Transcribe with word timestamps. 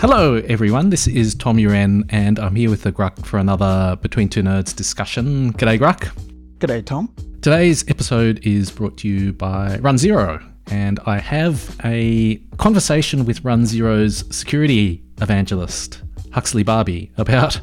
Hello, 0.00 0.36
everyone. 0.46 0.90
This 0.90 1.08
is 1.08 1.34
Tom 1.34 1.56
Uren, 1.56 2.04
and 2.10 2.38
I'm 2.38 2.54
here 2.54 2.70
with 2.70 2.84
the 2.84 2.92
Grugq 2.92 3.26
for 3.26 3.36
another 3.38 3.98
Between 4.00 4.28
Two 4.28 4.44
Nerds 4.44 4.72
discussion. 4.72 5.52
G'day, 5.54 5.76
Grugq. 5.76 6.16
G'day, 6.58 6.86
Tom. 6.86 7.12
Today's 7.42 7.82
episode 7.88 8.38
is 8.44 8.70
brought 8.70 8.96
to 8.98 9.08
you 9.08 9.32
by 9.32 9.76
runZero, 9.78 10.40
and 10.68 11.00
I 11.04 11.18
have 11.18 11.76
a 11.84 12.36
conversation 12.58 13.24
with 13.24 13.42
runZero's 13.42 14.24
security 14.30 15.02
evangelist, 15.20 16.00
Huxley 16.30 16.62
Barbee, 16.62 17.10
about 17.18 17.60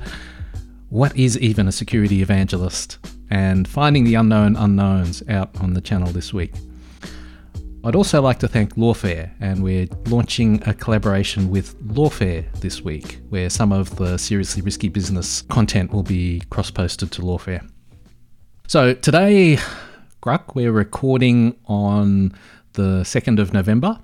what 0.90 1.16
is 1.16 1.40
even 1.40 1.70
a 1.70 1.72
security 1.72 2.22
evangelist 2.22 2.98
and 3.30 3.66
finding 3.66 4.04
the 4.04 4.16
unknown 4.16 4.58
unknowns 4.58 5.24
out 5.30 5.56
on 5.62 5.74
the 5.74 5.80
channel 5.80 6.10
this 6.10 6.34
week. 6.34 6.52
I'd 7.86 7.96
also 7.96 8.20
like 8.20 8.40
to 8.40 8.48
thank 8.48 8.74
Lawfare, 8.74 9.30
and 9.40 9.62
we're 9.62 9.88
launching 10.08 10.60
a 10.68 10.74
collaboration 10.74 11.52
with 11.52 11.80
Lawfare 11.84 12.52
this 12.60 12.82
week, 12.82 13.20
where 13.30 13.48
some 13.48 13.72
of 13.72 13.96
the 13.98 14.18
seriously 14.18 14.64
risky 14.64 14.90
business 14.90 15.44
content 15.44 15.94
will 15.94 16.02
be 16.02 16.42
cross 16.50 16.72
posted 16.72 17.12
to 17.12 17.22
Lawfare. 17.22 17.70
So 18.68 18.96
today, 18.96 19.60
Grugq, 20.24 20.56
we're 20.56 20.72
recording 20.72 21.58
on 21.66 22.34
the 22.74 23.04
2nd 23.04 23.40
of 23.40 23.54
November. 23.54 24.00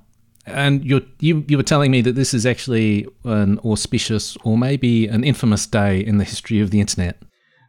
And 0.45 0.85
you 0.85 1.03
you 1.19 1.43
you 1.47 1.57
were 1.57 1.63
telling 1.63 1.89
me 1.89 2.01
that 2.01 2.13
this 2.13 2.35
is 2.35 2.45
actually 2.45 3.07
an 3.25 3.57
auspicious 3.65 4.37
or 4.43 4.59
maybe 4.59 5.07
an 5.07 5.23
infamous 5.23 5.65
day 5.65 5.99
in 5.99 6.19
the 6.19 6.23
history 6.23 6.61
of 6.61 6.69
the 6.69 6.79
internet. 6.79 7.19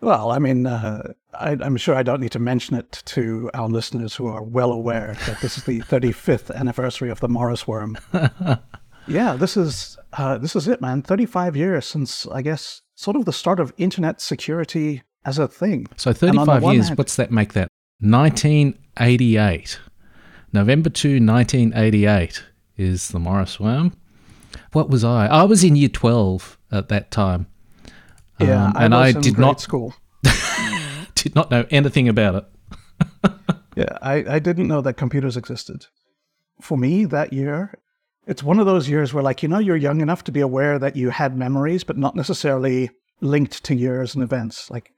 Well, 0.02 0.32
I 0.32 0.40
mean, 0.40 0.66
uh, 0.66 1.12
I, 1.32 1.52
am 1.52 1.76
sure 1.76 1.94
I 1.94 2.02
don't 2.02 2.20
need 2.20 2.32
to 2.32 2.40
mention 2.40 2.74
it 2.74 3.02
to 3.06 3.48
our 3.54 3.68
listeners 3.68 4.16
who 4.16 4.26
are 4.26 4.42
well 4.42 4.72
aware 4.72 5.16
that 5.26 5.40
this 5.40 5.56
is 5.56 5.62
the 5.62 5.80
35th 5.82 6.52
anniversary 6.54 7.08
of 7.08 7.20
the 7.20 7.28
Morris 7.28 7.68
worm. 7.68 7.96
yeah, 9.06 9.36
this 9.36 9.56
is 9.56 9.96
uh, 10.14 10.38
this 10.38 10.56
is 10.56 10.66
it, 10.66 10.80
man. 10.80 11.02
35 11.02 11.56
years 11.56 11.86
since 11.86 12.26
I 12.26 12.42
guess 12.42 12.82
sort 12.96 13.16
of 13.16 13.26
the 13.26 13.32
start 13.32 13.60
of 13.60 13.72
internet 13.78 14.20
security 14.20 15.02
as 15.24 15.38
a 15.38 15.46
thing. 15.46 15.86
So 15.96 16.12
35 16.12 16.64
years. 16.64 16.88
Hand, 16.88 16.98
what's 16.98 17.14
that 17.14 17.30
make 17.30 17.52
that? 17.52 17.68
1988, 18.00 19.78
November 20.52 20.90
2, 20.90 21.24
1988 21.24 22.42
is 22.76 23.08
the 23.10 23.20
Morris 23.20 23.60
worm. 23.60 23.96
What 24.72 24.90
was 24.90 25.04
I? 25.04 25.26
I 25.26 25.44
was 25.44 25.62
in 25.62 25.76
year 25.76 25.88
12 25.88 26.58
at 26.72 26.88
that 26.88 27.12
time. 27.12 27.46
Yeah, 28.46 28.66
um, 28.66 28.72
and 28.78 28.94
I, 28.94 29.08
I 29.08 29.12
did 29.12 29.38
not 29.38 29.60
school. 29.60 29.94
did 31.14 31.34
not 31.34 31.50
know 31.50 31.66
anything 31.70 32.08
about 32.08 32.34
it. 32.34 33.32
yeah, 33.76 33.98
I, 34.02 34.24
I 34.28 34.38
didn't 34.38 34.68
know 34.68 34.80
that 34.80 34.94
computers 34.94 35.36
existed. 35.36 35.86
For 36.60 36.76
me, 36.76 37.04
that 37.06 37.32
year, 37.32 37.78
it's 38.26 38.42
one 38.42 38.60
of 38.60 38.66
those 38.66 38.88
years 38.88 39.12
where, 39.12 39.22
like, 39.22 39.42
you 39.42 39.48
know, 39.48 39.58
you're 39.58 39.76
young 39.76 40.00
enough 40.00 40.24
to 40.24 40.32
be 40.32 40.40
aware 40.40 40.78
that 40.78 40.96
you 40.96 41.10
had 41.10 41.36
memories, 41.36 41.84
but 41.84 41.98
not 41.98 42.14
necessarily 42.14 42.90
linked 43.20 43.64
to 43.64 43.74
years 43.74 44.14
and 44.14 44.22
events. 44.22 44.70
Like, 44.70 44.92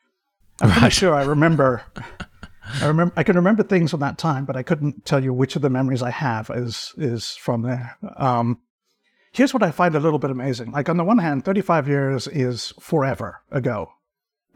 I'm 0.61 0.69
right. 0.69 0.79
pretty 0.79 0.95
sure 0.95 1.15
I 1.15 1.25
remember 1.25 1.83
I 2.83 2.87
remember 2.87 3.13
I 3.17 3.23
can 3.23 3.37
remember 3.37 3.63
things 3.63 3.91
from 3.91 4.01
that 4.01 4.19
time, 4.19 4.45
but 4.45 4.57
I 4.57 4.63
couldn't 4.63 5.05
tell 5.05 5.23
you 5.23 5.33
which 5.33 5.57
of 5.57 5.63
the 5.63 5.71
memories 5.71 6.03
I 6.03 6.11
have 6.11 6.51
is 6.55 6.95
is 6.97 7.31
from 7.31 7.63
there. 7.63 7.97
Um, 8.17 8.61
here's 9.35 9.53
what 9.53 9.63
I 9.63 9.73
find 9.73 9.95
a 9.95 10.01
little 10.01 10.19
bit 10.19 10.31
amazing. 10.31 10.71
Like 10.71 10.89
on 10.89 10.97
the 10.97 11.05
one 11.05 11.19
hand, 11.19 11.45
35 11.45 11.89
years 11.89 12.29
is 12.29 12.73
forever 12.81 13.43
ago. 13.51 13.93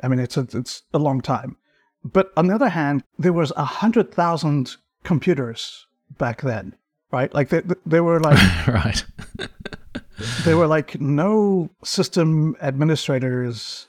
I 0.03 0.09
mean, 0.09 0.21
it's 0.21 0.37
a, 0.37 0.47
it's 0.53 0.83
a 0.95 0.99
long 0.99 1.21
time. 1.21 1.57
But 2.05 2.33
on 2.37 2.47
the 2.47 2.55
other 2.55 2.69
hand, 2.69 3.03
there 3.19 3.33
was 3.33 3.53
a 3.57 3.65
hundred 3.65 4.13
thousand 4.13 4.77
computers 5.03 5.87
back 6.17 6.43
then, 6.43 6.77
right? 7.11 7.35
Like 7.35 7.49
they, 7.49 7.63
they 7.85 8.01
were 8.01 8.21
like 8.21 8.39
right. 8.69 9.05
they 10.45 10.55
were 10.55 10.69
like 10.69 11.01
no 11.01 11.71
system 11.83 12.57
administrators, 12.63 13.89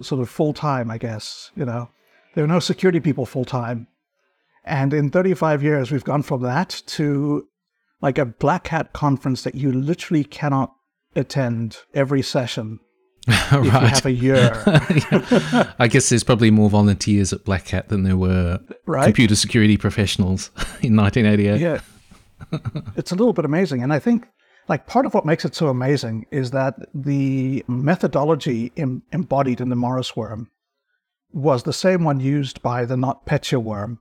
sort 0.00 0.22
of 0.22 0.30
full 0.30 0.54
time, 0.54 0.90
I 0.90 0.96
guess. 0.96 1.50
You 1.54 1.66
know, 1.66 1.90
there 2.34 2.44
were 2.44 2.48
no 2.48 2.58
security 2.58 3.00
people 3.00 3.26
full 3.26 3.44
time. 3.44 3.86
And 4.64 4.94
in 4.94 5.10
35 5.10 5.62
years, 5.62 5.90
we've 5.90 6.04
gone 6.04 6.22
from 6.22 6.42
that 6.42 6.82
to 6.86 7.46
like 8.02 8.18
a 8.18 8.26
black 8.26 8.68
hat 8.68 8.92
conference 8.92 9.42
that 9.44 9.54
you 9.54 9.72
literally 9.72 10.24
cannot 10.24 10.74
attend 11.14 11.78
every 11.94 12.22
session 12.22 12.80
right. 13.28 13.52
if 13.52 13.64
you 13.64 13.70
have 13.70 14.06
a 14.06 14.12
year. 14.12 14.62
I 15.78 15.88
guess 15.88 16.08
there's 16.08 16.24
probably 16.24 16.50
more 16.50 16.68
volunteers 16.68 17.32
at 17.32 17.44
Black 17.44 17.68
Hat 17.68 17.88
than 17.88 18.02
there 18.02 18.16
were 18.16 18.60
right? 18.86 19.04
computer 19.04 19.36
security 19.36 19.76
professionals 19.76 20.48
in 20.82 20.96
1988. 20.96 21.60
Yeah. 21.60 21.80
it's 22.96 23.12
a 23.12 23.14
little 23.14 23.32
bit 23.32 23.44
amazing. 23.44 23.82
And 23.82 23.92
I 23.92 23.98
think 23.98 24.26
like 24.68 24.86
part 24.86 25.06
of 25.06 25.14
what 25.14 25.24
makes 25.24 25.44
it 25.44 25.54
so 25.54 25.68
amazing 25.68 26.26
is 26.30 26.50
that 26.50 26.74
the 26.94 27.64
methodology 27.68 28.72
Im- 28.76 29.02
embodied 29.12 29.60
in 29.60 29.68
the 29.68 29.76
Morris 29.76 30.16
worm 30.16 30.50
was 31.32 31.62
the 31.62 31.72
same 31.72 32.04
one 32.04 32.20
used 32.20 32.60
by 32.62 32.84
the 32.84 32.96
NotPetya 32.96 33.62
worm. 33.62 34.00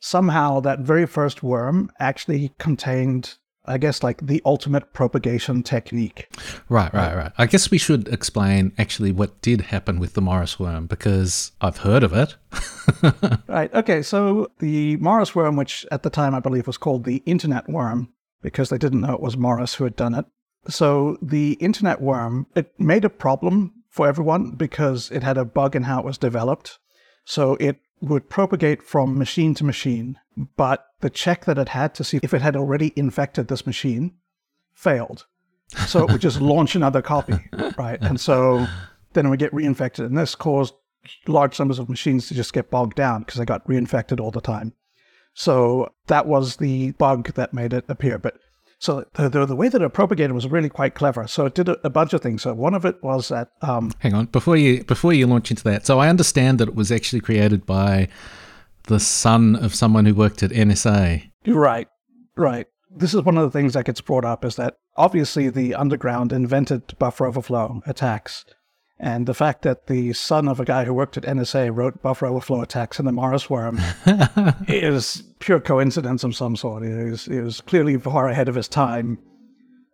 Somehow, 0.00 0.60
that 0.60 0.80
very 0.80 1.06
first 1.06 1.42
worm 1.42 1.90
actually 2.00 2.52
contained, 2.58 3.34
I 3.66 3.78
guess, 3.78 4.02
like 4.02 4.26
the 4.26 4.40
ultimate 4.44 4.92
propagation 4.92 5.62
technique. 5.62 6.28
Right, 6.68 6.92
right, 6.94 7.14
right. 7.14 7.32
I 7.36 7.46
guess 7.46 7.70
we 7.70 7.78
should 7.78 8.08
explain 8.08 8.72
actually 8.78 9.12
what 9.12 9.40
did 9.42 9.60
happen 9.60 10.00
with 10.00 10.14
the 10.14 10.22
Morris 10.22 10.58
worm 10.58 10.86
because 10.86 11.52
I've 11.60 11.78
heard 11.78 12.02
of 12.02 12.12
it. 12.12 12.34
right. 13.46 13.72
Okay. 13.74 14.02
So, 14.02 14.50
the 14.58 14.96
Morris 14.96 15.34
worm, 15.34 15.56
which 15.56 15.86
at 15.92 16.02
the 16.02 16.10
time 16.10 16.34
I 16.34 16.40
believe 16.40 16.66
was 16.66 16.78
called 16.78 17.04
the 17.04 17.22
Internet 17.26 17.68
worm, 17.68 18.12
because 18.42 18.70
they 18.70 18.78
didn't 18.78 19.02
know 19.02 19.14
it 19.14 19.20
was 19.20 19.36
Morris 19.36 19.74
who 19.74 19.84
had 19.84 19.96
done 19.96 20.14
it. 20.14 20.24
So, 20.68 21.18
the 21.20 21.52
Internet 21.60 22.00
worm, 22.00 22.46
it 22.56 22.72
made 22.80 23.04
a 23.04 23.10
problem 23.10 23.74
for 23.90 24.08
everyone 24.08 24.52
because 24.52 25.10
it 25.10 25.22
had 25.22 25.36
a 25.36 25.44
bug 25.44 25.76
in 25.76 25.82
how 25.82 25.98
it 25.98 26.04
was 26.06 26.16
developed. 26.16 26.78
So 27.24 27.56
it 27.60 27.80
would 28.00 28.28
propagate 28.28 28.82
from 28.82 29.18
machine 29.18 29.54
to 29.54 29.64
machine, 29.64 30.18
but 30.56 30.86
the 31.00 31.10
check 31.10 31.44
that 31.44 31.58
it 31.58 31.70
had 31.70 31.94
to 31.94 32.04
see 32.04 32.20
if 32.22 32.34
it 32.34 32.42
had 32.42 32.56
already 32.56 32.92
infected 32.96 33.48
this 33.48 33.66
machine 33.66 34.14
failed. 34.72 35.26
So 35.86 36.04
it 36.04 36.12
would 36.12 36.20
just 36.20 36.40
launch 36.52 36.74
another 36.74 37.02
copy, 37.02 37.38
right? 37.78 38.00
And 38.00 38.20
so 38.20 38.66
then 39.12 39.26
it 39.26 39.28
would 39.28 39.38
get 39.38 39.52
reinfected. 39.52 40.06
And 40.06 40.16
this 40.16 40.34
caused 40.34 40.74
large 41.26 41.58
numbers 41.58 41.78
of 41.78 41.88
machines 41.88 42.28
to 42.28 42.34
just 42.34 42.52
get 42.52 42.70
bogged 42.70 42.96
down 42.96 43.20
because 43.20 43.38
they 43.38 43.44
got 43.44 43.66
reinfected 43.66 44.20
all 44.20 44.30
the 44.30 44.40
time. 44.40 44.72
So 45.34 45.92
that 46.06 46.26
was 46.26 46.56
the 46.56 46.92
bug 46.92 47.34
that 47.34 47.54
made 47.54 47.72
it 47.72 47.84
appear. 47.88 48.18
But 48.18 48.38
so 48.80 49.04
the, 49.12 49.28
the, 49.28 49.44
the, 49.44 49.54
way 49.54 49.68
that 49.68 49.82
it 49.82 49.88
propagated 49.90 50.32
was 50.32 50.48
really 50.48 50.70
quite 50.70 50.94
clever. 50.94 51.26
So 51.28 51.44
it 51.44 51.54
did 51.54 51.68
a, 51.68 51.76
a 51.86 51.90
bunch 51.90 52.14
of 52.14 52.22
things. 52.22 52.40
So 52.42 52.54
one 52.54 52.72
of 52.72 52.86
it 52.86 52.96
was 53.02 53.28
that. 53.28 53.50
Um, 53.60 53.92
Hang 53.98 54.14
on, 54.14 54.26
before 54.26 54.56
you 54.56 54.82
before 54.84 55.12
you 55.12 55.26
launch 55.26 55.50
into 55.50 55.62
that. 55.64 55.84
So 55.84 55.98
I 55.98 56.08
understand 56.08 56.58
that 56.58 56.68
it 56.68 56.74
was 56.74 56.90
actually 56.90 57.20
created 57.20 57.66
by 57.66 58.08
the 58.84 58.98
son 58.98 59.54
of 59.54 59.74
someone 59.74 60.06
who 60.06 60.14
worked 60.14 60.42
at 60.42 60.50
NSA. 60.50 61.30
Right, 61.46 61.88
right. 62.36 62.66
This 62.90 63.12
is 63.12 63.20
one 63.20 63.36
of 63.36 63.44
the 63.44 63.56
things 63.56 63.74
that 63.74 63.84
gets 63.84 64.00
brought 64.00 64.24
up 64.24 64.46
is 64.46 64.56
that 64.56 64.78
obviously 64.96 65.50
the 65.50 65.74
underground 65.74 66.32
invented 66.32 66.98
buffer 66.98 67.26
overflow 67.26 67.82
attacks 67.86 68.46
and 69.02 69.26
the 69.26 69.32
fact 69.32 69.62
that 69.62 69.86
the 69.86 70.12
son 70.12 70.46
of 70.46 70.60
a 70.60 70.64
guy 70.64 70.84
who 70.84 70.92
worked 70.92 71.16
at 71.16 71.22
NSA 71.22 71.74
wrote 71.74 72.02
buffer 72.02 72.26
overflow 72.26 72.60
attacks 72.60 72.98
in 72.98 73.06
the 73.06 73.12
Morris 73.12 73.48
worm 73.48 73.80
is 74.68 75.22
pure 75.38 75.58
coincidence 75.58 76.22
of 76.22 76.36
some 76.36 76.54
sort. 76.54 76.82
It 76.82 77.10
was, 77.10 77.26
it 77.26 77.40
was 77.40 77.62
clearly 77.62 77.96
far 77.96 78.28
ahead 78.28 78.46
of 78.46 78.56
his 78.56 78.68
time. 78.68 79.18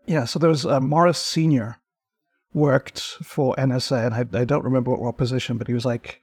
Yeah, 0.07 0.25
so 0.25 0.41
there 0.41 0.51
was 0.51 0.67
uh, 0.67 0.81
Morris 0.81 1.19
Sr. 1.19 1.77
worked 2.53 3.01
for 3.01 3.55
NSA, 3.55 4.07
and 4.07 4.15
I, 4.37 4.41
I, 4.41 4.45
don't 4.45 4.65
remember 4.65 4.91
what, 4.91 5.01
what, 5.01 5.17
position, 5.17 5.57
but 5.57 5.69
he 5.69 5.75
was 5.75 5.85
like, 5.85 6.21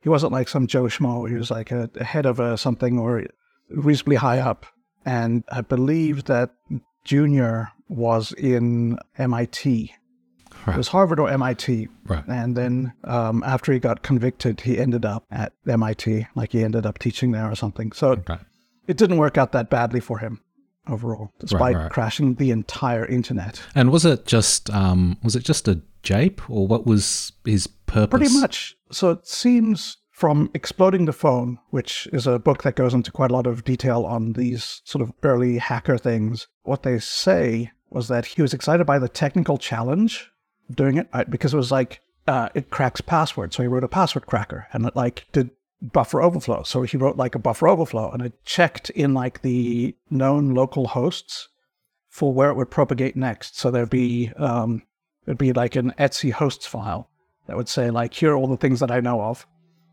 he 0.00 0.08
wasn't 0.08 0.32
like 0.32 0.46
some 0.46 0.68
Joe 0.68 0.84
Schmo. 0.84 1.28
He 1.28 1.34
was 1.34 1.50
like 1.50 1.72
a, 1.72 1.90
a 1.96 2.04
head 2.04 2.26
of 2.26 2.38
a, 2.38 2.56
something 2.56 2.96
or 2.96 3.26
reasonably 3.70 4.16
high 4.16 4.38
up. 4.38 4.66
And 5.04 5.42
I 5.50 5.62
believe 5.62 6.24
that 6.24 6.50
Junior 7.04 7.72
was 7.88 8.32
in 8.32 8.98
MIT 9.18 9.92
Right. 10.66 10.74
It 10.74 10.78
was 10.78 10.88
Harvard 10.88 11.18
or 11.18 11.28
MIT. 11.28 11.88
Right. 12.06 12.24
And 12.26 12.56
then 12.56 12.92
um, 13.04 13.42
after 13.46 13.72
he 13.72 13.78
got 13.78 14.02
convicted, 14.02 14.60
he 14.60 14.78
ended 14.78 15.04
up 15.04 15.24
at 15.30 15.52
MIT, 15.66 16.26
like 16.34 16.52
he 16.52 16.64
ended 16.64 16.86
up 16.86 16.98
teaching 16.98 17.32
there 17.32 17.50
or 17.50 17.54
something. 17.54 17.92
So 17.92 18.10
okay. 18.12 18.38
it 18.86 18.96
didn't 18.96 19.18
work 19.18 19.38
out 19.38 19.52
that 19.52 19.70
badly 19.70 20.00
for 20.00 20.18
him 20.18 20.40
overall, 20.88 21.30
despite 21.38 21.74
right, 21.74 21.82
right. 21.82 21.90
crashing 21.90 22.34
the 22.34 22.50
entire 22.50 23.06
internet. 23.06 23.60
And 23.74 23.90
was 23.90 24.04
it 24.04 24.26
just 24.26 24.70
um, 24.70 25.18
was 25.22 25.36
it 25.36 25.44
just 25.44 25.68
a 25.68 25.80
jape, 26.02 26.48
or 26.50 26.66
what 26.66 26.86
was 26.86 27.32
his 27.44 27.66
purpose? 27.66 28.18
Pretty 28.18 28.40
much. 28.40 28.76
So 28.90 29.10
it 29.10 29.26
seems 29.26 29.96
from 30.10 30.50
Exploding 30.52 31.06
the 31.06 31.12
Phone, 31.12 31.58
which 31.70 32.06
is 32.12 32.26
a 32.26 32.38
book 32.38 32.62
that 32.62 32.76
goes 32.76 32.92
into 32.92 33.10
quite 33.10 33.30
a 33.30 33.34
lot 33.34 33.46
of 33.46 33.64
detail 33.64 34.04
on 34.04 34.34
these 34.34 34.82
sort 34.84 35.00
of 35.02 35.12
early 35.22 35.58
hacker 35.58 35.96
things. 35.96 36.46
What 36.62 36.82
they 36.82 36.98
say 36.98 37.70
was 37.88 38.08
that 38.08 38.26
he 38.26 38.42
was 38.42 38.52
excited 38.52 38.86
by 38.86 38.98
the 38.98 39.08
technical 39.08 39.56
challenge 39.56 40.30
doing 40.70 40.96
it 40.96 41.08
right, 41.12 41.28
because 41.28 41.54
it 41.54 41.58
was 41.58 41.72
like 41.72 42.00
uh, 42.26 42.48
it 42.54 42.70
cracks 42.70 43.00
passwords. 43.00 43.56
So 43.56 43.62
he 43.62 43.68
wrote 43.68 43.84
a 43.84 43.88
password 43.88 44.26
cracker 44.26 44.68
and 44.72 44.86
it 44.86 44.96
like 44.96 45.26
did 45.32 45.50
buffer 45.80 46.22
overflow. 46.22 46.62
So 46.62 46.82
he 46.82 46.96
wrote 46.96 47.16
like 47.16 47.34
a 47.34 47.38
buffer 47.38 47.68
overflow 47.68 48.10
and 48.10 48.22
it 48.22 48.44
checked 48.44 48.90
in 48.90 49.14
like 49.14 49.42
the 49.42 49.96
known 50.10 50.54
local 50.54 50.88
hosts 50.88 51.48
for 52.08 52.32
where 52.32 52.50
it 52.50 52.56
would 52.56 52.70
propagate 52.70 53.16
next. 53.16 53.58
So 53.58 53.70
there'd 53.70 53.90
be 53.90 54.32
um, 54.36 54.82
It'd 55.26 55.38
be 55.38 55.52
like 55.52 55.76
an 55.76 55.92
etc 55.98 56.34
hosts 56.34 56.66
file 56.66 57.08
that 57.46 57.56
would 57.56 57.68
say 57.68 57.90
like, 57.90 58.14
here 58.14 58.32
are 58.32 58.36
all 58.36 58.48
the 58.48 58.56
things 58.56 58.80
that 58.80 58.90
I 58.90 59.00
know 59.00 59.20
of. 59.22 59.46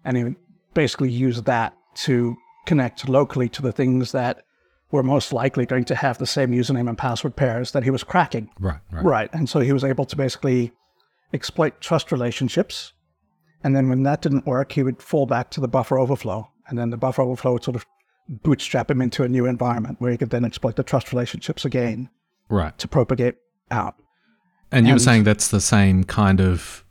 And 0.03 0.17
he 0.17 0.23
would 0.23 0.35
basically 0.73 1.11
use 1.11 1.41
that 1.43 1.75
to 1.95 2.35
connect 2.65 3.07
locally 3.09 3.49
to 3.49 3.61
the 3.61 3.71
things 3.71 4.11
that 4.13 4.43
were 4.91 5.03
most 5.03 5.33
likely 5.33 5.65
going 5.65 5.83
to 5.85 5.95
have 5.95 6.17
the 6.17 6.25
same 6.25 6.51
username 6.51 6.87
and 6.87 6.97
password 6.97 7.35
pairs 7.35 7.71
that 7.71 7.83
he 7.83 7.89
was 7.89 8.03
cracking. 8.03 8.49
Right, 8.59 8.79
right. 8.91 9.03
Right. 9.03 9.29
And 9.33 9.49
so 9.49 9.59
he 9.59 9.73
was 9.73 9.83
able 9.83 10.05
to 10.05 10.15
basically 10.15 10.71
exploit 11.33 11.81
trust 11.81 12.11
relationships. 12.11 12.93
And 13.63 13.75
then 13.75 13.89
when 13.89 14.03
that 14.03 14.21
didn't 14.21 14.45
work, 14.45 14.71
he 14.71 14.83
would 14.83 15.01
fall 15.01 15.25
back 15.25 15.49
to 15.51 15.59
the 15.61 15.67
buffer 15.67 15.97
overflow. 15.99 16.49
And 16.67 16.77
then 16.79 16.89
the 16.89 16.97
buffer 16.97 17.21
overflow 17.21 17.53
would 17.53 17.63
sort 17.63 17.75
of 17.75 17.85
bootstrap 18.29 18.89
him 18.91 19.01
into 19.01 19.23
a 19.23 19.27
new 19.29 19.45
environment 19.45 19.97
where 19.99 20.11
he 20.11 20.17
could 20.17 20.29
then 20.29 20.45
exploit 20.45 20.75
the 20.75 20.83
trust 20.83 21.11
relationships 21.11 21.65
again 21.65 22.09
Right. 22.49 22.77
to 22.77 22.87
propagate 22.87 23.35
out. 23.71 23.95
And 24.71 24.85
you 24.87 24.93
were 24.93 24.99
saying 24.99 25.23
that's 25.23 25.47
the 25.49 25.61
same 25.61 26.03
kind 26.05 26.39
of 26.41 26.85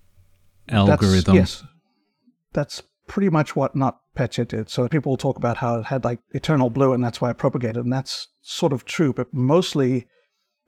That's- 0.66 0.88
algorithm. 0.90 1.34
yes. 1.36 1.62
That's 2.52 2.82
pretty 3.06 3.28
much 3.30 3.54
what 3.54 3.74
NotPetya 3.74 3.94
did. 4.16 4.70
So 4.70 4.88
people 4.88 5.12
will 5.12 5.16
talk 5.16 5.36
about 5.36 5.58
how 5.58 5.80
it 5.80 5.86
had 5.86 6.04
like 6.04 6.20
EternalBlue 6.34 6.94
and 6.94 7.04
that's 7.04 7.20
why 7.20 7.30
it 7.30 7.38
propagated. 7.38 7.84
And 7.84 7.92
that's 7.92 8.28
sort 8.42 8.72
of 8.72 8.84
true, 8.84 9.12
but 9.12 9.32
mostly 9.32 10.06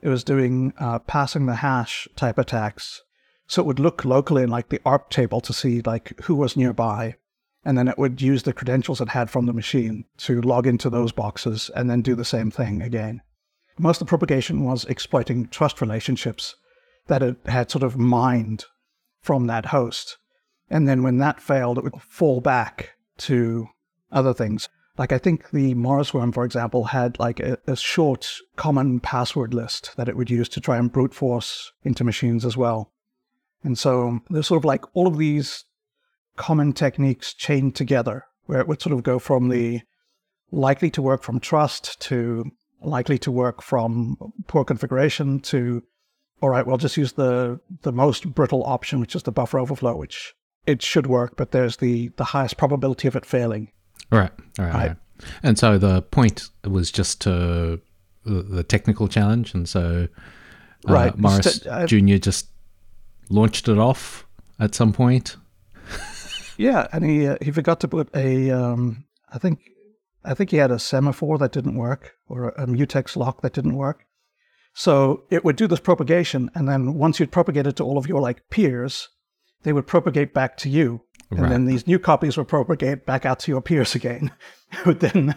it 0.01 0.09
was 0.09 0.25
doing 0.25 0.73
uh, 0.79 1.01
passing 1.01 1.47
the 1.47 1.57
hash 1.57 2.07
type 2.15 2.39
attacks. 2.39 3.03
So 3.47 3.63
it 3.63 3.67
would 3.67 3.81
look 3.81 4.05
locally 4.05 4.43
in 4.43 4.51
like 4.51 4.69
the 4.69 4.81
ARP 4.85 5.11
table 5.11 5.41
to 5.41 5.53
see 5.53 5.81
like 5.81 6.21
who 6.23 6.35
was 6.35 6.57
nearby. 6.57 7.17
And 7.65 7.77
then 7.77 7.89
it 7.89 7.99
would 7.99 8.23
use 8.23 8.45
the 8.45 8.53
credentials 8.53 9.01
it 9.01 9.09
had 9.09 9.31
from 9.31 9.47
the 9.47 9.53
machine 9.53 10.05
to 10.19 10.41
log 10.41 10.67
into 10.67 10.89
those 10.89 11.13
boxes 11.13 11.71
and 11.75 11.91
then 11.91 12.03
do 12.03 12.15
the 12.15 12.25
same 12.25 12.51
thing 12.51 12.83
again. 12.83 13.23
Most 13.79 14.01
of 14.01 14.07
the 14.07 14.11
propagation 14.11 14.65
was 14.65 14.85
exploiting 14.85 15.49
trust 15.49 15.81
relationships 15.81 16.57
that 17.07 17.23
it 17.23 17.37
had 17.47 17.71
sort 17.71 17.83
of 17.83 17.97
mined 17.97 18.65
from 19.21 19.47
that 19.47 19.67
host. 19.67 20.19
And 20.71 20.89
then 20.89 21.03
when 21.03 21.19
that 21.19 21.41
failed, 21.41 21.79
it 21.79 21.85
would 21.85 22.01
fall 22.03 22.41
back 22.41 22.95
to 23.19 23.69
other 24.11 24.35
things. 24.35 24.69
Like 24.97 25.13
I 25.13 25.19
think 25.19 25.51
the 25.51 25.75
Morris 25.75 26.13
worm, 26.13 26.33
for 26.33 26.45
example, 26.45 26.85
had 26.85 27.19
like 27.21 27.39
a, 27.41 27.59
a 27.67 27.77
short 27.77 28.29
common 28.57 28.99
password 29.01 29.55
list 29.55 29.97
that 29.97 30.09
it 30.09 30.17
would 30.17 30.31
use 30.31 30.49
to 30.51 30.61
try 30.61 30.77
and 30.77 30.91
brute 30.91 31.15
force 31.15 31.73
into 31.85 32.03
machines 32.03 32.45
as 32.45 32.57
well. 32.57 32.93
And 33.63 33.79
so 33.79 34.21
there's 34.29 34.49
sort 34.49 34.61
of 34.61 34.65
like 34.65 34.85
all 34.95 35.07
of 35.07 35.19
these 35.19 35.65
common 36.37 36.73
techniques 36.73 37.35
chained 37.35 37.77
together 37.77 38.25
where 38.47 38.61
it 38.61 38.69
would 38.69 38.83
sort 38.83 38.93
of 38.93 39.03
go 39.03 39.19
from 39.19 39.49
the 39.49 39.83
likely 40.51 40.91
to 40.91 41.03
work 41.03 41.23
from 41.23 41.39
trust 41.39 42.01
to 42.01 42.51
likely 42.81 43.19
to 43.19 43.31
work 43.31 43.61
from 43.63 44.17
poor 44.47 44.65
configuration 44.65 45.41
to 45.41 45.83
all 46.41 46.51
right, 46.51 46.67
we'll 46.67 46.77
just 46.77 46.97
use 46.97 47.13
the 47.13 47.61
the 47.83 47.93
most 47.93 48.35
brittle 48.35 48.65
option, 48.65 49.01
which 49.01 49.17
is 49.17 49.25
the 49.25 49.33
buffer 49.33 49.59
overflow, 49.59 49.97
which 49.97 50.35
it 50.69 50.83
should 50.83 51.07
work, 51.07 51.37
but 51.37 51.51
there's 51.51 51.79
the 51.79 52.09
the 52.17 52.25
highest 52.25 52.57
probability 52.59 53.09
of 53.09 53.17
it 53.17 53.25
failing. 53.27 53.73
Right, 54.11 54.31
right, 54.59 54.75
Right. 54.75 54.89
right. 54.89 54.97
And 55.43 55.59
so 55.59 55.79
the 55.79 56.03
point 56.03 56.49
was 56.65 56.93
just 56.93 57.21
to 57.23 57.81
the, 58.25 58.63
technical 58.63 59.09
challenge, 59.09 59.55
and 59.55 59.69
so 59.69 60.09
uh, 60.89 60.93
Right. 60.93 61.19
Morris 61.19 61.67
uh, 61.67 61.87
Junior 61.87 62.19
just 62.19 62.47
launched 63.31 63.69
it 63.69 63.79
off 63.79 64.27
at 64.61 64.75
some 64.75 64.93
point. 64.93 65.37
Yeah, 66.61 66.89
and 66.93 67.05
he 67.05 67.25
uh, 67.29 67.37
he 67.41 67.53
forgot 67.53 67.79
to 67.81 67.89
put 67.89 68.09
a 68.17 68.51
um, 68.51 69.05
I 69.33 69.39
think 69.39 69.61
I 70.25 70.35
think 70.35 70.51
he 70.51 70.57
had 70.57 70.73
a 70.73 70.79
semaphore 70.81 71.39
that 71.39 71.53
didn't 71.53 71.77
work 71.77 72.17
or 72.29 72.49
a 72.49 72.67
mutex 72.67 73.15
lock 73.17 73.43
that 73.43 73.53
didn't 73.53 73.77
work. 73.77 74.05
So 74.75 75.23
it 75.31 75.45
would 75.45 75.55
do 75.55 75.69
this 75.69 75.79
propagation, 75.81 76.51
and 76.57 76.69
then 76.69 76.95
once 76.95 77.21
you'd 77.21 77.31
propagated 77.31 77.77
to 77.77 77.85
all 77.85 77.97
of 77.97 78.09
your 78.09 78.21
like 78.21 78.51
peers, 78.51 79.09
they 79.63 79.73
would 79.73 79.87
propagate 79.87 80.33
back 80.35 80.57
to 80.59 80.69
you, 80.69 81.03
and 81.31 81.41
Right. 81.41 81.51
then 81.51 81.65
these 81.67 81.87
new 81.87 81.99
copies 81.99 82.37
would 82.37 82.49
propagate 82.49 83.05
back 83.07 83.27
out 83.27 83.39
to 83.41 83.51
your 83.51 83.61
peers 83.61 83.95
again, 83.95 84.31
who 84.77 84.91
would 84.91 85.01
then 85.01 85.35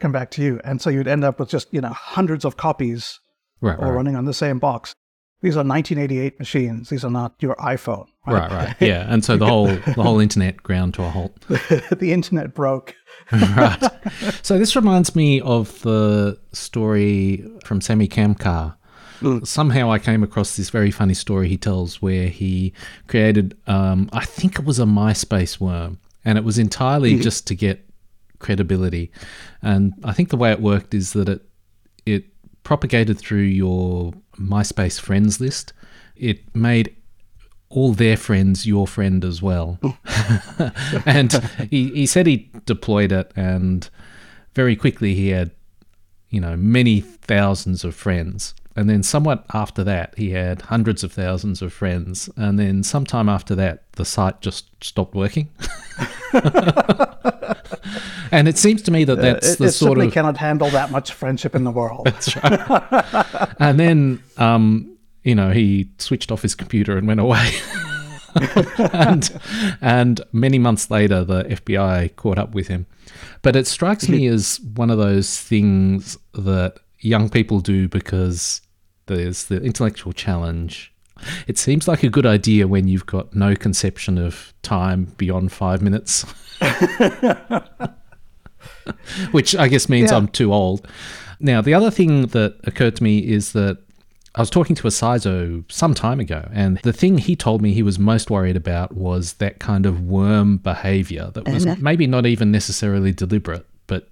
come 0.00 0.12
back 0.12 0.30
to 0.32 0.42
you, 0.42 0.60
and 0.64 0.80
so 0.80 0.90
you'd 0.90 1.08
end 1.08 1.24
up 1.24 1.38
with 1.40 1.48
just 1.48 1.72
you 1.72 1.80
know 1.80 1.92
hundreds 1.92 2.44
of 2.44 2.56
copies 2.56 3.20
Right, 3.60 3.76
all 3.78 3.86
right, 3.86 3.90
running 3.92 4.14
on 4.16 4.24
the 4.24 4.32
same 4.34 4.58
box. 4.60 4.94
These 5.40 5.54
are 5.56 5.62
1988 5.64 6.38
machines. 6.40 6.88
These 6.90 7.04
are 7.04 7.10
not 7.10 7.34
your 7.40 7.54
iPhone. 7.56 8.06
right, 8.26 8.50
right. 8.50 8.76
Yeah, 8.80 9.06
and 9.08 9.24
so 9.24 9.36
the 9.36 9.46
whole 9.46 9.66
the 9.96 10.02
whole 10.02 10.18
internet 10.20 10.62
ground 10.62 10.94
to 10.94 11.02
a 11.04 11.08
halt. 11.10 11.40
the 11.48 12.12
internet 12.12 12.54
broke. 12.54 12.94
right. 13.32 13.78
So 14.42 14.58
this 14.58 14.74
reminds 14.76 15.14
me 15.16 15.40
of 15.40 15.80
the 15.82 16.38
story 16.52 17.44
from 17.64 17.80
Samy 17.80 18.08
Kamkar. 18.08 18.74
Somehow 19.44 19.90
I 19.90 19.98
came 19.98 20.22
across 20.22 20.56
this 20.56 20.70
very 20.70 20.90
funny 20.90 21.14
story 21.14 21.48
he 21.48 21.56
tells 21.56 22.00
where 22.00 22.28
he 22.28 22.72
created, 23.06 23.56
um, 23.66 24.08
I 24.12 24.24
think 24.24 24.58
it 24.58 24.64
was 24.64 24.78
a 24.78 24.84
MySpace 24.84 25.60
worm, 25.60 25.98
and 26.24 26.38
it 26.38 26.44
was 26.44 26.58
entirely 26.58 27.18
just 27.18 27.46
to 27.48 27.54
get 27.54 27.84
credibility. 28.38 29.10
And 29.62 29.94
I 30.04 30.12
think 30.12 30.30
the 30.30 30.36
way 30.36 30.52
it 30.52 30.60
worked 30.60 30.94
is 30.94 31.12
that 31.12 31.28
it 31.28 31.42
it 32.06 32.24
propagated 32.62 33.18
through 33.18 33.42
your 33.42 34.12
MySpace 34.38 35.00
friends 35.00 35.40
list. 35.40 35.72
It 36.16 36.54
made 36.54 36.94
all 37.70 37.92
their 37.92 38.16
friends 38.16 38.66
your 38.66 38.86
friend 38.86 39.24
as 39.24 39.42
well. 39.42 39.78
and 41.06 41.32
he, 41.70 41.90
he 41.90 42.06
said 42.06 42.26
he 42.26 42.50
deployed 42.64 43.12
it, 43.12 43.32
and 43.36 43.88
very 44.54 44.76
quickly 44.76 45.14
he 45.14 45.28
had, 45.28 45.50
you 46.30 46.40
know, 46.40 46.56
many 46.56 47.00
thousands 47.00 47.84
of 47.84 47.94
friends. 47.94 48.54
And 48.78 48.88
then, 48.88 49.02
somewhat 49.02 49.44
after 49.52 49.82
that, 49.82 50.14
he 50.16 50.30
had 50.30 50.62
hundreds 50.62 51.02
of 51.02 51.10
thousands 51.12 51.62
of 51.62 51.72
friends. 51.72 52.30
And 52.36 52.60
then, 52.60 52.84
sometime 52.84 53.28
after 53.28 53.56
that, 53.56 53.90
the 53.94 54.04
site 54.04 54.40
just 54.40 54.66
stopped 54.84 55.16
working. 55.16 55.48
and 58.30 58.46
it 58.46 58.56
seems 58.56 58.80
to 58.82 58.92
me 58.92 59.02
that 59.02 59.16
that's 59.16 59.54
it, 59.54 59.58
the 59.58 59.64
it 59.64 59.72
sort 59.72 59.90
simply 59.90 60.06
of 60.06 60.12
cannot 60.12 60.36
handle 60.36 60.70
that 60.70 60.92
much 60.92 61.12
friendship 61.12 61.56
in 61.56 61.64
the 61.64 61.72
world. 61.72 62.02
That's 62.04 62.36
right. 62.36 63.48
and 63.58 63.80
then 63.80 64.22
um, 64.36 64.96
you 65.24 65.34
know 65.34 65.50
he 65.50 65.90
switched 65.98 66.30
off 66.30 66.42
his 66.42 66.54
computer 66.54 66.96
and 66.96 67.08
went 67.08 67.18
away 67.18 67.50
and 68.92 69.40
and 69.80 70.20
many 70.32 70.58
months 70.58 70.88
later 70.90 71.24
the 71.24 71.42
FBI 71.44 72.14
caught 72.14 72.38
up 72.38 72.54
with 72.54 72.68
him 72.68 72.86
but 73.42 73.56
it 73.56 73.66
strikes 73.66 74.08
me 74.08 74.26
as 74.26 74.60
one 74.60 74.90
of 74.90 74.98
those 74.98 75.40
things 75.40 76.16
that 76.34 76.78
young 77.00 77.28
people 77.28 77.60
do 77.60 77.88
because 77.88 78.60
there's 79.08 79.44
the 79.46 79.60
intellectual 79.62 80.12
challenge 80.12 80.92
it 81.48 81.58
seems 81.58 81.88
like 81.88 82.04
a 82.04 82.08
good 82.08 82.26
idea 82.26 82.68
when 82.68 82.86
you've 82.86 83.06
got 83.06 83.34
no 83.34 83.56
conception 83.56 84.18
of 84.18 84.54
time 84.62 85.12
beyond 85.16 85.50
five 85.50 85.82
minutes 85.82 86.24
which 89.32 89.56
I 89.56 89.68
guess 89.68 89.88
means 89.88 90.10
Yeah. 90.10 90.16
I'm 90.16 90.28
too 90.28 90.52
old. 90.52 90.86
Now, 91.40 91.60
the 91.60 91.74
other 91.74 91.90
thing 91.90 92.26
that 92.28 92.56
occurred 92.64 92.96
to 92.96 93.02
me 93.02 93.18
is 93.18 93.52
that 93.52 93.78
I 94.34 94.40
was 94.40 94.50
talking 94.50 94.76
to 94.76 94.86
a 94.86 94.90
CISO 94.90 95.70
some 95.70 95.94
time 95.94 96.20
ago, 96.20 96.48
and 96.52 96.78
the 96.78 96.92
thing 96.92 97.18
he 97.18 97.34
told 97.34 97.62
me 97.62 97.72
he 97.72 97.82
was 97.82 97.98
most 97.98 98.30
worried 98.30 98.56
about 98.56 98.94
was 98.94 99.34
that 99.34 99.58
kind 99.58 99.86
of 99.86 100.02
worm 100.02 100.58
behavior 100.58 101.30
that 101.34 101.48
was 101.48 101.66
uh-huh. 101.66 101.76
maybe 101.80 102.06
not 102.06 102.26
even 102.26 102.50
necessarily 102.52 103.12
deliberate, 103.12 103.66
but 103.86 104.08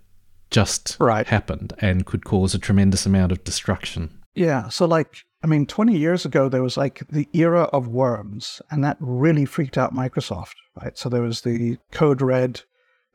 just 0.51 0.97
Right. 1.01 1.27
happened 1.27 1.75
and 1.79 2.07
could 2.07 2.25
cause 2.25 2.55
a 2.55 2.59
tremendous 2.59 3.07
amount 3.07 3.33
of 3.33 3.45
destruction. 3.45 4.11
Yeah. 4.37 4.69
So, 4.69 4.87
like, 4.87 5.25
I 5.43 5.47
mean, 5.47 5.67
20 5.67 5.97
years 5.97 6.25
ago, 6.25 6.49
there 6.49 6.63
was 6.63 6.77
like 6.77 7.03
the 7.11 7.29
era 7.33 7.65
of 7.73 7.89
worms, 7.89 8.61
and 8.71 8.85
that 8.85 8.97
really 9.01 9.45
freaked 9.45 9.79
out 9.79 9.95
Microsoft, 9.95 10.55
right? 10.81 10.97
So, 10.97 11.09
there 11.09 11.23
was 11.23 11.41
the 11.43 11.79
Code 11.91 12.21
Red, 12.23 12.63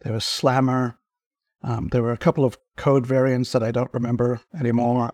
there 0.04 0.14
was 0.14 0.26
Slammer, 0.26 0.98
um, 1.64 1.90
there 1.92 2.02
were 2.04 2.12
a 2.12 2.18
couple 2.18 2.44
of 2.44 2.58
code 2.76 3.06
variants 3.06 3.52
that 3.52 3.62
I 3.64 3.72
don't 3.72 3.94
remember 3.94 4.42
anymore. 4.60 5.12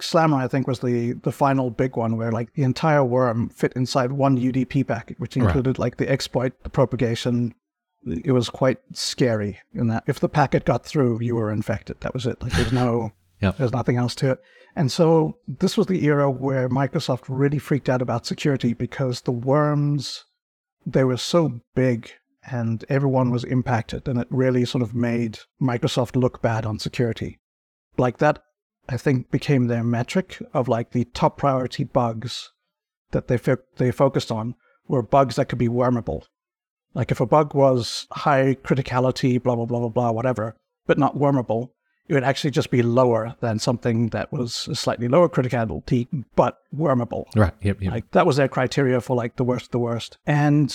Slammer, 0.00 0.36
I 0.36 0.46
think, 0.46 0.68
was 0.68 0.78
the, 0.78 1.14
the 1.24 1.32
final 1.32 1.70
big 1.70 1.96
one 1.96 2.16
where 2.16 2.30
like 2.30 2.54
the 2.54 2.62
entire 2.62 3.02
worm 3.04 3.48
fit 3.48 3.72
inside 3.74 4.12
one 4.12 4.38
UDP 4.38 4.86
packet, 4.86 5.18
which 5.18 5.36
Right. 5.36 5.44
included 5.44 5.76
like 5.78 5.96
the 5.96 6.08
exploit, 6.08 6.52
the 6.62 6.70
propagation. 6.70 7.52
It 8.06 8.30
was 8.30 8.48
quite 8.48 8.78
scary 8.92 9.58
in 9.74 9.88
that 9.88 10.04
if 10.06 10.20
the 10.20 10.28
packet 10.28 10.64
got 10.64 10.86
through, 10.86 11.20
you 11.20 11.34
were 11.34 11.50
infected. 11.50 11.96
That 12.00 12.14
was 12.14 12.26
it. 12.26 12.40
Like 12.40 12.52
there's 12.52 12.72
no 12.72 13.10
Yep. 13.40 13.56
there's 13.56 13.72
nothing 13.72 13.96
else 13.96 14.14
to 14.16 14.32
it. 14.32 14.42
And 14.74 14.92
so 14.92 15.38
this 15.46 15.76
was 15.76 15.86
the 15.86 16.04
era 16.04 16.30
where 16.30 16.68
Microsoft 16.68 17.24
really 17.28 17.58
freaked 17.58 17.88
out 17.88 18.02
about 18.02 18.26
security 18.26 18.74
because 18.74 19.22
the 19.22 19.32
worms, 19.32 20.24
they 20.86 21.04
were 21.04 21.16
so 21.16 21.60
big 21.74 22.12
and 22.50 22.84
everyone 22.88 23.30
was 23.30 23.44
impacted. 23.44 24.06
And 24.08 24.20
it 24.20 24.28
really 24.30 24.64
sort 24.64 24.82
of 24.82 24.94
made 24.94 25.40
Microsoft 25.60 26.16
look 26.16 26.40
bad 26.42 26.64
on 26.64 26.78
security. 26.78 27.38
Like 27.96 28.18
that, 28.18 28.42
I 28.88 28.96
think, 28.96 29.30
became 29.30 29.66
their 29.66 29.84
metric 29.84 30.40
of 30.54 30.68
like 30.68 30.92
the 30.92 31.04
top 31.06 31.36
priority 31.38 31.84
bugs 31.84 32.50
that 33.10 33.28
they, 33.28 33.36
fo- 33.36 33.58
they 33.76 33.90
focused 33.90 34.30
on 34.30 34.54
were 34.86 35.02
bugs 35.02 35.36
that 35.36 35.48
could 35.48 35.58
be 35.58 35.68
wormable. 35.68 36.22
Like 36.94 37.10
if 37.10 37.20
a 37.20 37.26
bug 37.26 37.54
was 37.54 38.06
high 38.12 38.56
criticality, 38.62 39.42
blah, 39.42 39.56
blah, 39.56 39.66
blah, 39.66 39.80
blah, 39.80 39.88
blah, 39.88 40.10
whatever, 40.10 40.56
but 40.86 40.98
not 40.98 41.16
wormable, 41.16 41.70
it 42.08 42.14
would 42.14 42.24
actually 42.24 42.50
just 42.50 42.70
be 42.70 42.82
lower 42.82 43.34
than 43.40 43.58
something 43.58 44.08
that 44.08 44.32
was 44.32 44.66
a 44.68 44.74
slightly 44.74 45.08
lower 45.08 45.28
criticality, 45.28 46.06
but 46.34 46.58
wormable. 46.74 47.24
Right. 47.36 47.52
Yep. 47.60 47.82
Yep. 47.82 47.92
Like 47.92 48.10
that 48.12 48.26
was 48.26 48.36
their 48.36 48.48
criteria 48.48 49.00
for 49.00 49.14
like 49.16 49.36
the 49.36 49.44
worst, 49.44 49.72
the 49.72 49.78
worst. 49.78 50.18
And 50.26 50.74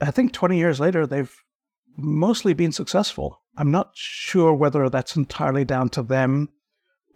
I 0.00 0.10
think 0.10 0.32
20 0.32 0.56
years 0.56 0.78
later, 0.78 1.06
they've 1.06 1.34
mostly 1.96 2.54
been 2.54 2.72
successful. 2.72 3.40
I'm 3.56 3.72
not 3.72 3.90
sure 3.94 4.54
whether 4.54 4.88
that's 4.88 5.16
entirely 5.16 5.64
down 5.64 5.88
to 5.90 6.02
them 6.02 6.50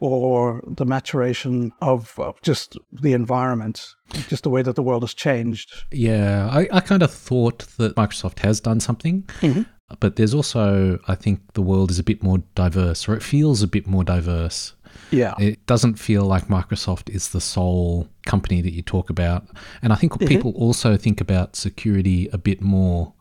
or 0.01 0.61
the 0.67 0.85
maturation 0.85 1.71
of, 1.81 2.19
of 2.19 2.41
just 2.43 2.77
the 2.91 3.13
environment, 3.13 3.87
just 4.29 4.43
the 4.43 4.51
way 4.51 4.61
that 4.63 4.75
the 4.75 4.83
world 4.83 5.05
has 5.05 5.15
changed. 5.15 5.73
Yeah, 5.93 6.49
I, 6.51 6.67
I 6.73 6.81
kind 6.81 7.05
of 7.05 7.13
thought 7.13 7.61
that 7.79 7.95
Microsoft 7.95 8.41
has 8.41 8.61
done 8.61 8.81
something, 8.81 9.23
Mhm. 9.41 9.67
But 10.01 10.17
there's 10.17 10.35
also, 10.35 10.99
I 11.09 11.15
think 11.15 11.41
the 11.55 11.63
world 11.63 11.91
is 11.91 11.99
a 11.99 12.03
bit 12.03 12.23
more 12.23 12.39
diverse, 12.55 13.09
or 13.09 13.15
it 13.15 13.23
feels 13.23 13.63
a 13.63 13.67
bit 13.67 13.87
more 13.87 14.05
diverse. 14.05 14.73
Yeah. 15.11 15.35
It 15.39 15.65
doesn't 15.67 15.95
feel 15.99 16.25
like 16.25 16.49
Microsoft 16.49 17.09
is 17.15 17.29
the 17.29 17.41
sole 17.41 18.09
company 18.27 18.61
that 18.63 18.73
you 18.73 18.83
talk 18.83 19.11
about. 19.11 19.47
And 19.83 19.93
I 19.93 19.97
think 19.97 20.19
people 20.21 20.53
also 20.53 20.97
think 20.97 21.21
about 21.21 21.57
security 21.57 22.29
a 22.33 22.39
bit 22.39 22.61
more. 22.61 23.13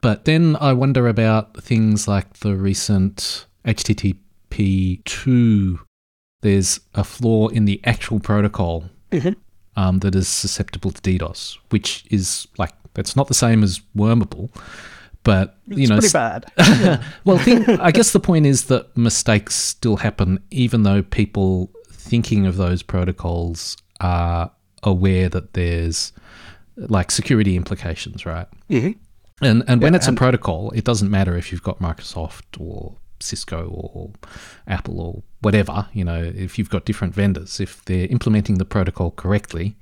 But 0.00 0.24
then 0.26 0.56
I 0.60 0.72
wonder 0.72 1.08
about 1.08 1.62
things 1.62 2.06
like 2.06 2.34
the 2.38 2.54
recent 2.56 3.46
HTTP 3.64 5.04
2. 5.04 5.80
There's 6.42 6.80
a 6.94 7.02
flaw 7.04 7.48
in 7.48 7.64
the 7.64 7.80
actual 7.84 8.20
protocol 8.20 8.84
Mhm. 9.10 9.34
um, 9.76 9.98
that 10.00 10.14
is 10.14 10.28
susceptible 10.28 10.90
to 10.92 11.00
DDoS, 11.02 11.58
which 11.70 12.04
is 12.10 12.46
like, 12.58 12.72
that's 12.94 13.16
not 13.16 13.26
the 13.28 13.34
same 13.34 13.62
as 13.64 13.80
wormable. 13.96 14.50
But, 15.24 15.58
you 15.66 15.82
it's 15.82 15.90
know, 15.90 15.98
pretty 15.98 16.12
bad. 16.12 17.02
well, 17.24 17.38
thing, 17.38 17.68
I 17.80 17.90
guess 17.90 18.12
the 18.12 18.20
point 18.20 18.46
is 18.46 18.64
that 18.66 18.96
mistakes 18.96 19.54
still 19.54 19.96
happen, 19.96 20.42
even 20.50 20.84
though 20.84 21.02
people 21.02 21.70
thinking 21.90 22.46
of 22.46 22.56
those 22.56 22.82
protocols 22.82 23.76
are 24.00 24.50
aware 24.84 25.28
that 25.28 25.52
there's 25.52 26.12
like 26.76 27.10
security 27.10 27.56
implications, 27.56 28.24
right? 28.24 28.46
Mhm. 28.70 28.96
And 29.42 29.62
and 29.68 29.82
when 29.82 29.92
Yeah, 29.92 29.98
it's 29.98 30.08
a 30.08 30.12
protocol, 30.12 30.70
it 30.70 30.84
doesn't 30.84 31.10
matter 31.10 31.36
if 31.36 31.52
you've 31.52 31.62
got 31.62 31.78
Microsoft 31.80 32.58
or 32.58 32.96
Cisco 33.20 33.68
or 33.68 34.12
Apple 34.66 35.00
or 35.00 35.22
whatever. 35.42 35.88
You 35.92 36.04
know, 36.04 36.22
if 36.22 36.58
you've 36.58 36.70
got 36.70 36.84
different 36.86 37.14
vendors, 37.14 37.60
if 37.60 37.84
they're 37.84 38.06
implementing 38.06 38.58
the 38.58 38.64
protocol 38.64 39.10
correctly, 39.10 39.76